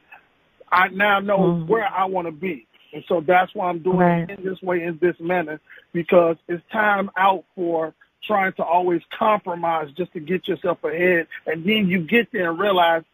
I 0.71 0.89
now 0.89 1.21
know 1.21 1.39
Mhm. 1.39 1.67
where 1.67 1.89
I 1.89 2.05
want 2.05 2.27
to 2.27 2.33
be. 2.33 2.67
And 2.93 3.05
so 3.07 3.21
that's 3.21 3.55
why 3.55 3.69
I'm 3.69 3.81
doing 3.81 3.99
Right. 3.99 4.31
it 4.31 4.39
in 4.39 4.45
this 4.45 4.61
way, 4.63 4.83
in 4.83 4.99
this 4.99 5.19
manner, 5.21 5.61
because 5.93 6.37
it's 6.49 6.65
time 6.71 7.11
out 7.17 7.45
for 7.55 7.95
trying 8.23 8.53
to 8.55 8.65
always 8.65 9.03
compromise 9.11 9.91
just 9.93 10.13
to 10.13 10.21
get 10.21 10.47
yourself 10.49 10.83
ahead. 10.85 11.27
And 11.47 11.65
then 11.65 11.89
you 11.89 12.01
get 12.01 12.31
there 12.33 12.51
and 12.51 12.59
realize 12.59 13.05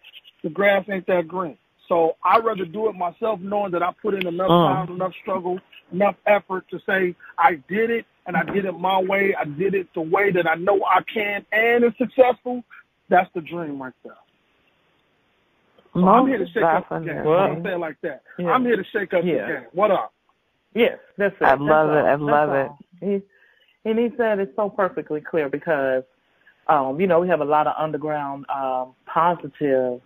the 0.43 0.51
grass 0.51 0.89
ain't 0.89 1.07
that 1.07 1.29
green. 1.29 1.59
So 1.89 2.17
I'd 2.25 2.45
rather 2.45 2.65
do 2.65 2.89
it 2.89 2.97
myself 2.97 3.41
knowing 3.41 3.71
that 3.73 3.83
I 3.83 3.93
put 4.03 4.15
in 4.15 4.27
enough 4.27 4.51
Mm. 4.51 4.65
time, 4.65 4.97
enough 4.97 5.15
struggle, 5.15 5.61
enough 5.93 6.17
effort 6.27 6.69
to 6.71 6.81
say 6.81 7.15
I 7.39 7.57
did 7.69 7.91
it 7.91 8.07
and 8.27 8.37
I 8.37 8.43
did 8.45 8.65
it 8.65 8.73
my 8.73 9.01
way. 9.01 9.35
I 9.39 9.45
did 9.45 9.75
it 9.75 9.89
the 9.95 10.01
way 10.01 10.31
that 10.33 10.47
I 10.49 10.55
know 10.57 10.81
I 10.85 11.01
can 11.12 11.45
and 11.53 11.85
it's 11.85 11.97
successful. 11.99 12.62
That's 13.09 13.31
the 13.35 13.41
dream 13.41 13.81
right 13.81 13.93
there. 14.05 14.15
So 15.95 16.07
I'm 16.07 16.27
here 16.27 16.39
to 16.39 16.47
shake 16.53 16.62
up 16.62 16.89
the 16.89 16.99
game. 16.99 17.07
definitely. 17.07 17.33
I'll 17.37 17.62
say 17.62 17.73
it 17.73 17.79
like 17.79 17.97
that. 18.03 18.23
Yeah. 18.39 18.51
I'm 18.51 18.65
here 18.65 18.77
to 18.77 18.85
shake 18.93 19.15
up 19.15 19.25
Yeah. 19.25 19.47
the 19.47 19.53
game. 19.55 19.67
What 19.73 19.91
up? 19.91 20.12
Yes, 20.75 20.99
that's 21.17 21.35
it. 21.41 21.43
I 21.45 21.51
That's 21.51 21.61
love 21.62 21.89
it. 21.91 21.97
all. 21.97 22.07
I 22.07 22.11
That's 22.11 22.21
love 22.23 22.53
it. 22.53 22.71
He, 23.01 23.89
and 23.89 23.99
he 23.99 24.11
said 24.17 24.39
it's 24.41 24.55
so 24.57 24.69
perfectly 24.69 25.21
clear 25.23 25.49
because, 25.49 26.03
um, 26.67 27.01
you 27.01 27.07
know, 27.07 27.21
we 27.21 27.29
have 27.29 27.41
a 27.41 27.45
lot 27.47 27.67
of 27.67 27.75
underground 27.79 28.45
um, 28.51 28.95
positive 29.07 30.03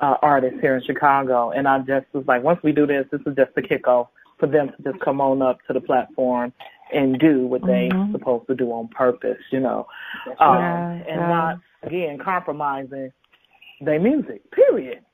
uh, 0.00 0.16
artists 0.22 0.58
here 0.60 0.74
in 0.76 0.82
Chicago, 0.82 1.50
and 1.52 1.68
I 1.68 1.78
just 1.80 2.06
was 2.12 2.24
like, 2.26 2.42
once 2.42 2.60
we 2.64 2.72
do 2.72 2.86
this, 2.86 3.06
this 3.12 3.20
is 3.26 3.36
just 3.36 3.54
the 3.54 3.62
kickoff 3.62 4.08
for 4.38 4.48
them 4.48 4.72
to 4.76 4.82
just 4.82 4.98
come 5.04 5.20
on 5.20 5.40
up 5.40 5.58
to 5.68 5.72
the 5.72 5.80
platform 5.80 6.52
and 6.92 7.18
do 7.18 7.46
what 7.46 7.62
they 7.62 7.88
Mhm. 7.88 8.12
supposed 8.12 8.46
to 8.46 8.54
do 8.54 8.70
on 8.72 8.88
purpose, 8.88 9.42
you 9.50 9.60
know, 9.60 9.86
um, 10.38 10.58
Yeah, 10.58 10.92
and 11.06 11.22
yeah. 11.22 11.28
not 11.28 11.58
again 11.82 12.18
compromising 12.18 13.12
their 13.80 14.00
music. 14.00 14.48
Period. 14.50 15.04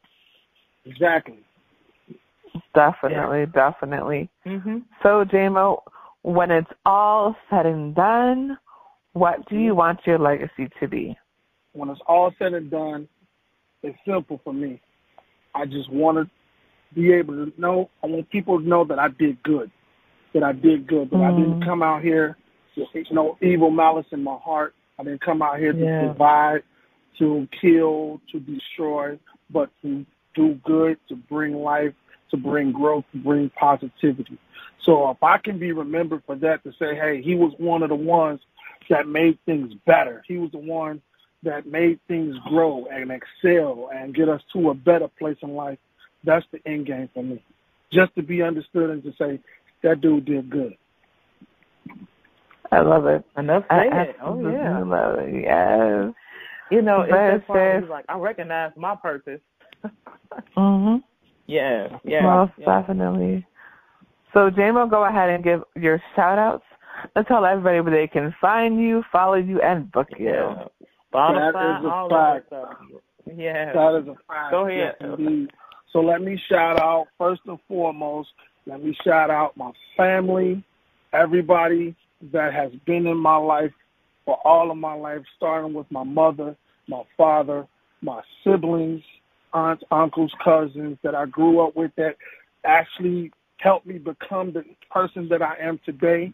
Exactly. 0.84 1.38
Definitely, 2.74 3.46
definitely. 3.46 4.28
hmm 4.44 4.78
So, 5.02 5.24
JMO, 5.24 5.82
when 6.22 6.50
it's 6.50 6.70
all 6.84 7.36
said 7.48 7.66
and 7.66 7.94
done, 7.94 8.58
what 9.12 9.46
do 9.48 9.58
you 9.58 9.74
want 9.74 10.06
your 10.06 10.18
legacy 10.18 10.68
to 10.80 10.88
be? 10.88 11.16
When 11.72 11.88
it's 11.90 12.00
all 12.06 12.32
said 12.38 12.54
and 12.54 12.70
done, 12.70 13.08
it's 13.82 13.98
simple 14.04 14.38
for 14.42 14.52
me. 14.52 14.80
I 15.54 15.66
just 15.66 15.90
want 15.90 16.18
to 16.18 16.30
be 16.94 17.12
able 17.12 17.34
to 17.34 17.52
know. 17.60 17.90
I 18.02 18.06
want 18.06 18.28
people 18.30 18.60
to 18.60 18.66
know 18.66 18.84
that 18.84 18.98
I 18.98 19.08
did 19.08 19.42
good. 19.42 19.70
That 20.34 20.42
I 20.42 20.52
did 20.52 20.86
good. 20.86 21.10
That 21.10 21.22
I 21.22 21.30
didn't 21.32 21.60
Mm. 21.60 21.64
come 21.64 21.82
out 21.82 22.02
here 22.02 22.36
with 22.76 23.10
no 23.10 23.36
evil 23.40 23.70
malice 23.70 24.06
in 24.12 24.22
my 24.22 24.36
heart. 24.36 24.74
I 24.98 25.04
didn't 25.04 25.20
come 25.20 25.42
out 25.42 25.58
here 25.58 25.72
to 25.72 25.78
Yeah. 25.78 26.00
divide, 26.08 26.62
to 27.18 27.48
kill, 27.50 28.20
to 28.30 28.40
destroy, 28.40 29.18
but 29.50 29.70
to 29.82 30.04
do 30.34 30.54
good, 30.64 30.98
to 31.08 31.16
bring 31.16 31.54
life, 31.62 31.94
to 32.30 32.36
bring 32.36 32.72
growth, 32.72 33.04
to 33.12 33.18
bring 33.18 33.48
positivity. 33.50 34.38
So 34.80 35.10
if 35.10 35.22
I 35.22 35.38
can 35.38 35.58
be 35.58 35.72
remembered 35.72 36.22
for 36.24 36.36
that, 36.36 36.62
to 36.64 36.72
say, 36.72 36.94
hey, 36.94 37.20
he 37.22 37.34
was 37.34 37.52
one 37.58 37.82
of 37.82 37.88
the 37.88 37.96
ones 37.96 38.40
that 38.88 39.08
made 39.08 39.38
things 39.44 39.74
better. 39.86 40.22
He 40.26 40.38
was 40.38 40.50
the 40.52 40.58
one 40.58 41.02
that 41.42 41.66
made 41.66 42.00
things 42.08 42.36
grow 42.46 42.86
and 42.86 43.10
excel 43.10 43.90
and 43.92 44.14
get 44.14 44.28
us 44.28 44.42
to 44.52 44.70
a 44.70 44.74
better 44.74 45.08
place 45.08 45.36
in 45.42 45.54
life. 45.54 45.78
That's 46.24 46.46
the 46.52 46.60
end 46.66 46.86
game 46.86 47.08
for 47.14 47.22
me. 47.22 47.42
Just 47.90 48.14
to 48.16 48.22
be 48.22 48.42
understood 48.42 48.90
and 48.90 49.02
to 49.04 49.12
say 49.14 49.40
that 49.82 50.00
dude 50.00 50.24
did 50.24 50.50
good. 50.50 50.74
I 52.70 52.80
love 52.80 53.06
it. 53.06 53.24
Enough 53.36 53.64
I 53.70 53.84
said. 53.84 54.14
Oh 54.22 54.34
absolutely 54.34 54.52
yeah. 54.52 54.82
love 54.82 55.18
it. 55.20 55.42
Yes. 55.42 56.14
You 56.70 56.82
know, 56.82 57.00
it's 57.02 57.10
Yes, 57.10 57.40
that 57.40 57.46
part 57.46 57.56
where 57.56 57.74
yes. 57.74 57.82
he's 57.82 57.90
like, 57.90 58.04
I 58.08 58.18
recognize 58.18 58.72
my 58.76 58.94
purpose. 58.96 59.40
Mhm. 60.56 61.02
yeah, 61.46 61.98
yeah. 62.04 62.20
Most 62.20 62.52
yeah. 62.58 62.80
definitely. 62.80 63.46
So, 64.34 64.50
JMO, 64.50 64.90
go 64.90 65.04
ahead 65.06 65.30
and 65.30 65.42
give 65.42 65.62
your 65.74 66.02
shout 66.14 66.38
outs 66.38 66.64
and 67.16 67.26
tell 67.26 67.46
everybody 67.46 67.80
where 67.80 67.92
they 67.92 68.06
can 68.06 68.34
find 68.40 68.78
you, 68.78 69.02
follow 69.10 69.34
you, 69.36 69.60
and 69.62 69.90
book 69.90 70.08
you. 70.18 70.26
Yeah. 70.26 70.64
Spotify, 71.12 71.52
That 71.52 71.78
is 71.78 71.84
a 71.86 71.88
all 71.88 72.08
that 72.10 72.50
fact. 72.50 72.82
Yeah. 73.34 73.72
That 73.72 74.00
is 74.02 74.08
a 74.08 74.16
fact. 74.26 74.50
Go 74.50 74.66
ahead. 74.66 74.96
Yes. 75.00 75.48
So 75.92 76.00
let 76.00 76.20
me 76.20 76.38
shout 76.50 76.78
out 76.80 77.06
first 77.16 77.40
and 77.46 77.58
foremost. 77.66 78.28
Let 78.68 78.84
me 78.84 78.94
shout 79.02 79.30
out 79.30 79.56
my 79.56 79.72
family, 79.96 80.62
everybody 81.14 81.96
that 82.32 82.52
has 82.52 82.70
been 82.84 83.06
in 83.06 83.16
my 83.16 83.36
life 83.36 83.72
for 84.26 84.38
all 84.44 84.70
of 84.70 84.76
my 84.76 84.92
life, 84.92 85.22
starting 85.38 85.72
with 85.72 85.90
my 85.90 86.04
mother, 86.04 86.54
my 86.86 87.02
father, 87.16 87.66
my 88.02 88.20
siblings, 88.44 89.02
aunts, 89.54 89.84
uncles, 89.90 90.34
cousins 90.44 90.98
that 91.02 91.14
I 91.14 91.24
grew 91.24 91.66
up 91.66 91.76
with 91.76 91.92
that 91.96 92.16
actually 92.62 93.32
helped 93.56 93.86
me 93.86 93.96
become 93.96 94.52
the 94.52 94.64
person 94.90 95.30
that 95.30 95.40
I 95.40 95.56
am 95.62 95.80
today. 95.86 96.30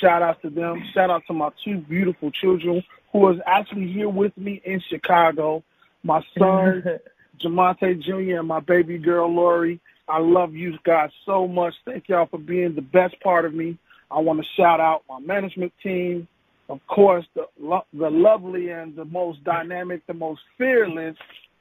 Shout 0.00 0.22
out 0.22 0.42
to 0.42 0.50
them. 0.50 0.82
Shout 0.92 1.08
out 1.10 1.22
to 1.28 1.34
my 1.34 1.50
two 1.64 1.78
beautiful 1.78 2.32
children 2.32 2.82
who 3.12 3.28
is 3.28 3.38
actually 3.46 3.92
here 3.92 4.08
with 4.08 4.36
me 4.36 4.60
in 4.64 4.80
Chicago. 4.80 5.62
My 6.02 6.20
son, 6.36 6.82
Jamonte 7.40 8.02
Jr. 8.02 8.40
and 8.40 8.48
my 8.48 8.58
baby 8.58 8.98
girl 8.98 9.32
Lori. 9.32 9.80
I 10.08 10.18
love 10.18 10.54
you 10.54 10.78
guys 10.84 11.10
so 11.24 11.48
much. 11.48 11.74
Thank 11.84 12.08
y'all 12.08 12.26
for 12.26 12.38
being 12.38 12.74
the 12.74 12.82
best 12.82 13.18
part 13.20 13.44
of 13.44 13.54
me. 13.54 13.76
I 14.10 14.20
want 14.20 14.40
to 14.40 14.46
shout 14.56 14.80
out 14.80 15.02
my 15.08 15.18
management 15.18 15.72
team, 15.82 16.28
of 16.68 16.80
course, 16.86 17.26
the 17.34 17.46
lo- 17.58 17.86
the 17.92 18.08
lovely 18.10 18.70
and 18.70 18.94
the 18.94 19.04
most 19.04 19.42
dynamic, 19.44 20.06
the 20.06 20.14
most 20.14 20.40
fearless. 20.56 21.16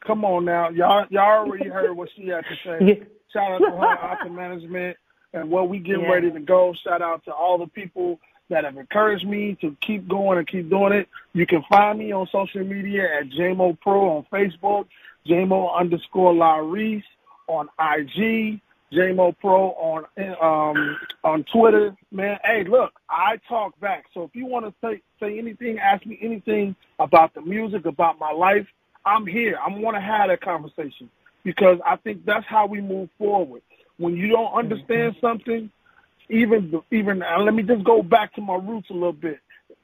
Come 0.06 0.24
on 0.24 0.46
now, 0.46 0.70
y'all 0.70 1.06
y'all 1.10 1.40
already 1.46 1.68
heard 1.70 1.94
what 1.98 2.10
she 2.16 2.28
had 2.28 2.44
to 2.46 2.56
say. 2.64 3.02
Shout 3.34 3.52
out 3.52 3.58
to 3.60 3.72
her, 3.76 3.86
out 3.86 4.18
to 4.24 4.30
management, 4.30 4.96
and 5.34 5.50
what 5.50 5.68
we 5.70 5.80
getting 5.80 6.04
Yeah. 6.04 6.12
ready 6.12 6.32
to 6.32 6.40
go. 6.40 6.74
Shout 6.84 7.02
out 7.02 7.26
to 7.26 7.34
all 7.34 7.58
the 7.58 7.68
people 7.68 8.20
that 8.50 8.64
have 8.64 8.78
encouraged 8.78 9.26
me 9.28 9.58
to 9.62 9.76
keep 9.82 10.08
going 10.08 10.38
and 10.38 10.48
keep 10.48 10.70
doing 10.70 10.94
it. 10.94 11.10
You 11.34 11.48
can 11.48 11.64
find 11.68 11.98
me 11.98 12.12
on 12.12 12.28
social 12.32 12.64
media 12.64 13.08
at 13.20 13.30
JMO 13.30 13.78
Pro 13.82 14.18
on 14.18 14.26
Facebook, 14.32 14.86
JMO 15.28 15.76
underscore 15.76 16.32
Laurice 16.34 17.04
on 17.48 17.70
IG, 17.80 18.60
JMO 18.94 19.36
Pro 19.40 19.72
on 19.72 20.06
um, 20.42 20.98
on 21.24 21.44
Twitter, 21.52 21.96
man. 22.12 22.38
Hey, 22.44 22.64
look, 22.64 22.94
I 23.10 23.40
talk 23.48 23.80
back. 23.80 24.06
So 24.14 24.24
if 24.24 24.32
you 24.34 24.46
want 24.46 24.66
to 24.66 24.74
say 24.82 25.02
say 25.20 25.38
anything, 25.38 25.80
ask 25.80 26.06
me 26.06 26.18
anything 26.22 26.76
about 27.00 27.34
the 27.34 27.42
music, 27.42 27.86
about 27.86 28.20
my 28.20 28.32
life, 28.32 28.68
I'm 29.06 29.26
here. 29.26 29.58
I 29.64 29.70
want 29.78 29.96
to 29.96 30.02
have 30.02 30.30
that 30.30 30.42
conversation 30.42 31.10
because 31.44 31.80
I 31.86 31.96
think 31.98 32.26
that's 32.26 32.46
how 32.48 32.66
we 32.66 32.82
move 32.82 33.10
forward. 33.18 33.62
When 33.98 34.16
you 34.16 34.30
don't 34.30 34.54
understand 34.54 35.16
mm-hmm. 35.16 35.26
something, 35.26 35.72
even 36.30 36.82
even 36.92 37.24
let 37.40 37.54
me 37.54 37.64
just 37.64 37.84
go 37.84 38.02
back 38.02 38.34
to 38.36 38.42
my 38.42 38.56
roots 38.56 38.90
a 38.90 38.94
little 38.94 39.14
bit. 39.14 39.40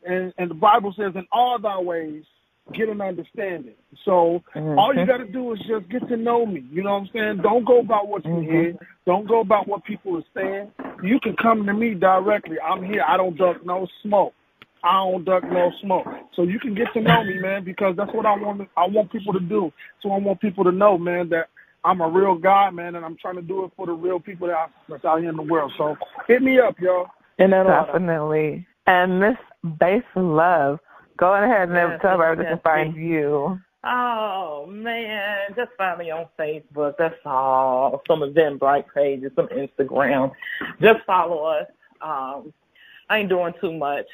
And 0.06 0.34
and 0.38 0.50
the 0.50 0.56
Bible 0.56 0.94
says, 0.98 1.14
"In 1.16 1.28
all 1.32 1.60
thy 1.60 1.80
ways, 1.80 2.24
get 2.74 2.90
an 2.90 3.02
understanding." 3.02 3.76
So 4.06 4.42
mm-hmm. 4.56 4.80
all 4.80 4.96
you 4.96 5.06
got 5.06 5.18
to 5.18 5.26
do 5.26 5.54
is 5.54 5.60
just 5.68 5.90
get 5.90 6.08
to 6.10 6.18
know 6.18 6.46
me. 6.46 6.66
You 6.72 6.84
know 6.84 6.92
what 6.92 7.02
I'm 7.02 7.10
saying? 7.14 7.38
Don't 7.44 7.66
go 7.66 7.80
about 7.80 8.08
what 8.08 8.26
you 8.26 8.32
mm-hmm. 8.32 8.52
hear. 8.52 8.76
Don't 9.06 9.28
go 9.28 9.42
about 9.42 9.68
what 9.68 9.84
people 9.84 10.18
are 10.18 10.24
saying. 10.36 10.72
You 11.04 11.20
can 11.20 11.36
come 11.36 11.66
to 11.66 11.74
me 11.74 11.94
directly. 11.94 12.58
I'm 12.60 12.84
here. 12.84 13.04
I 13.08 13.18
don't 13.18 13.38
duck 13.38 13.66
no 13.66 13.88
smoke. 14.04 14.34
I 14.84 14.94
don't 14.94 15.26
duck 15.26 15.44
no 15.44 15.72
smoke. 15.82 16.08
So 16.36 16.44
you 16.44 16.60
can 16.60 16.74
get 16.74 16.88
to 16.94 17.02
know 17.02 17.24
me, 17.24 17.40
man, 17.40 17.64
because 17.64 17.96
that's 17.96 18.12
what 18.14 18.26
I 18.26 18.36
want. 18.36 18.68
I 18.76 18.88
want 18.88 19.12
people 19.12 19.34
to 19.34 19.40
do. 19.40 19.72
So 20.02 20.12
I 20.12 20.18
want 20.18 20.42
people 20.42 20.64
to 20.64 20.72
know, 20.72 20.98
man, 20.98 21.30
that 21.30 21.50
I'm 21.84 22.02
a 22.02 22.10
real 22.10 22.36
guy, 22.36 22.70
man, 22.70 22.96
and 22.96 23.06
I'm 23.06 23.18
trying 23.18 23.36
to 23.36 23.42
do 23.42 23.64
it 23.66 23.72
for 23.76 23.86
the 23.86 23.94
real 23.94 24.20
people 24.20 24.48
that 24.48 24.72
that's 24.90 25.06
out 25.06 25.20
here 25.20 25.30
in 25.30 25.36
the 25.36 25.44
world. 25.44 25.72
So 25.78 25.98
hit 26.28 26.42
me 26.42 26.60
up, 26.60 26.80
y'all. 26.80 27.08
And 27.38 27.52
Definitely. 27.52 28.68
And 28.88 29.20
Miss 29.20 29.38
Base 29.80 30.04
Love, 30.16 30.80
go 31.22 31.36
ahead 31.36 31.70
and 31.70 31.78
yes, 31.78 32.02
tell 32.02 32.22
everybody 32.22 32.50
yes, 32.50 32.58
to 32.58 32.64
find 32.64 32.96
you. 32.96 33.60
Oh 33.84 34.66
man, 34.68 35.54
just 35.56 35.72
find 35.78 36.00
me 36.00 36.12
on 36.12 36.26
Facebook. 36.38 36.96
That's 36.98 37.16
all. 37.26 38.02
Some 38.08 38.24
of 38.24 38.34
them 38.34 38.60
Eventbrite 38.60 38.86
pages, 38.94 39.32
some 39.36 39.48
Instagram. 39.48 40.32
Just 40.82 41.06
follow 41.06 41.44
us. 41.46 41.68
Um, 42.02 42.52
I 43.10 43.20
ain't 43.20 43.30
doing 43.30 43.54
too 43.62 43.72
much. 43.72 44.08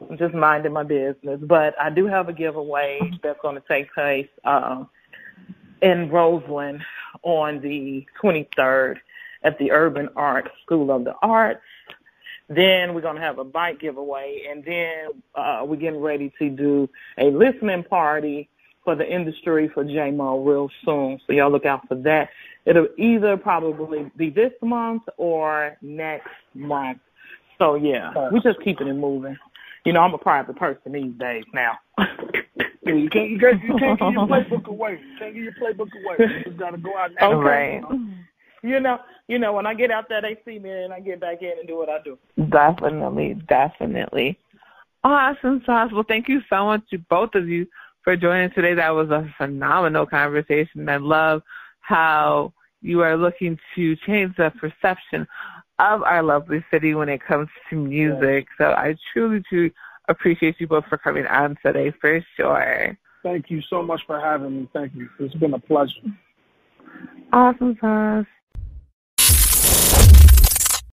I'm 0.00 0.18
just 0.18 0.34
minding 0.34 0.72
my 0.72 0.82
business. 0.82 1.40
But 1.42 1.80
I 1.80 1.88
do 1.90 2.06
have 2.06 2.28
a 2.28 2.32
giveaway 2.32 3.00
that's 3.22 3.40
going 3.40 3.54
to 3.54 3.62
take 3.68 3.92
place 3.94 4.28
um, 4.44 4.88
in 5.82 6.10
Roseland 6.10 6.82
on 7.22 7.60
the 7.60 8.04
23rd 8.20 8.96
at 9.44 9.58
the 9.58 9.70
Urban 9.70 10.08
Art 10.16 10.50
School 10.64 10.90
of 10.90 11.04
the 11.04 11.14
Arts. 11.22 11.60
Then 12.48 12.94
we're 12.94 13.00
going 13.00 13.16
to 13.16 13.22
have 13.22 13.38
a 13.38 13.44
bike 13.44 13.80
giveaway, 13.80 14.46
and 14.50 14.64
then 14.64 15.22
uh, 15.34 15.64
we're 15.64 15.76
getting 15.76 16.00
ready 16.00 16.32
to 16.38 16.50
do 16.50 16.88
a 17.18 17.24
listening 17.24 17.84
party 17.84 18.48
for 18.84 18.94
the 18.94 19.10
industry 19.10 19.70
for 19.72 19.82
J-Mo 19.82 20.44
real 20.44 20.68
soon. 20.84 21.18
So 21.26 21.32
y'all 21.32 21.50
look 21.50 21.64
out 21.64 21.88
for 21.88 21.94
that. 21.96 22.28
It'll 22.66 22.88
either 22.98 23.36
probably 23.36 24.10
be 24.16 24.30
this 24.30 24.52
month 24.62 25.02
or 25.16 25.76
next 25.80 26.28
month. 26.54 26.98
So 27.58 27.76
yeah, 27.76 28.12
we're 28.30 28.40
just 28.40 28.60
keeping 28.62 28.88
it 28.88 28.94
moving. 28.94 29.36
You 29.84 29.92
know, 29.92 30.00
I'm 30.00 30.14
a 30.14 30.18
private 30.18 30.56
person 30.56 30.92
these 30.92 31.14
days 31.18 31.44
now. 31.52 31.78
you 32.82 33.08
can't 33.10 33.30
you 33.30 33.38
can't 33.38 33.62
you 33.62 33.76
can't 33.78 33.98
give 33.98 34.12
your 34.12 34.26
playbook 34.26 34.66
away. 34.66 35.00
You 35.00 35.18
can't 35.18 35.34
give 35.34 35.44
your 35.44 35.52
playbook 35.52 35.88
away. 36.02 36.16
You 36.18 36.44
just 36.44 36.56
gotta 36.56 36.78
go 36.78 36.96
out 36.96 37.10
and 37.10 37.18
okay. 37.18 37.36
Right. 37.36 37.74
You 37.74 37.98
know, 37.98 38.14
you 38.64 38.80
know, 38.80 38.98
you 39.28 39.38
know, 39.38 39.52
when 39.52 39.66
I 39.66 39.74
get 39.74 39.90
out 39.90 40.08
there, 40.08 40.22
they 40.22 40.38
see 40.44 40.58
me, 40.58 40.70
and 40.70 40.92
I 40.92 41.00
get 41.00 41.20
back 41.20 41.42
in 41.42 41.52
and 41.58 41.68
do 41.68 41.76
what 41.76 41.90
I 41.90 41.98
do. 42.02 42.18
Definitely, 42.48 43.34
definitely. 43.46 44.38
Awesome 45.04 45.62
sauce. 45.66 45.92
Well, 45.92 46.04
thank 46.08 46.28
you 46.28 46.40
so 46.48 46.64
much 46.64 46.80
to 46.90 46.98
both 46.98 47.34
of 47.34 47.46
you 47.46 47.66
for 48.02 48.16
joining 48.16 48.50
today. 48.52 48.72
That 48.72 48.94
was 48.94 49.10
a 49.10 49.28
phenomenal 49.36 50.06
conversation. 50.06 50.88
I 50.88 50.96
love 50.96 51.42
how 51.80 52.54
you 52.80 53.02
are 53.02 53.18
looking 53.18 53.58
to 53.74 53.96
change 53.96 54.34
the 54.36 54.50
perception 54.58 55.26
of 55.78 56.02
our 56.02 56.22
lovely 56.22 56.64
city 56.70 56.94
when 56.94 57.10
it 57.10 57.22
comes 57.22 57.48
to 57.68 57.76
music. 57.76 58.46
Yes. 58.48 58.56
So 58.58 58.64
I 58.72 58.96
truly, 59.12 59.42
truly 59.46 59.74
appreciate 60.08 60.56
you 60.58 60.68
both 60.68 60.86
for 60.86 60.96
coming 60.96 61.26
on 61.26 61.58
today 61.64 61.92
for 62.00 62.24
sure. 62.36 62.96
Thank 63.22 63.50
you 63.50 63.60
so 63.68 63.82
much 63.82 64.00
for 64.06 64.18
having 64.18 64.60
me. 64.60 64.68
Thank 64.72 64.94
you. 64.94 65.10
It's 65.18 65.34
been 65.34 65.52
a 65.52 65.58
pleasure. 65.58 66.00
Awesome 67.30 67.76
sauce. 67.78 68.26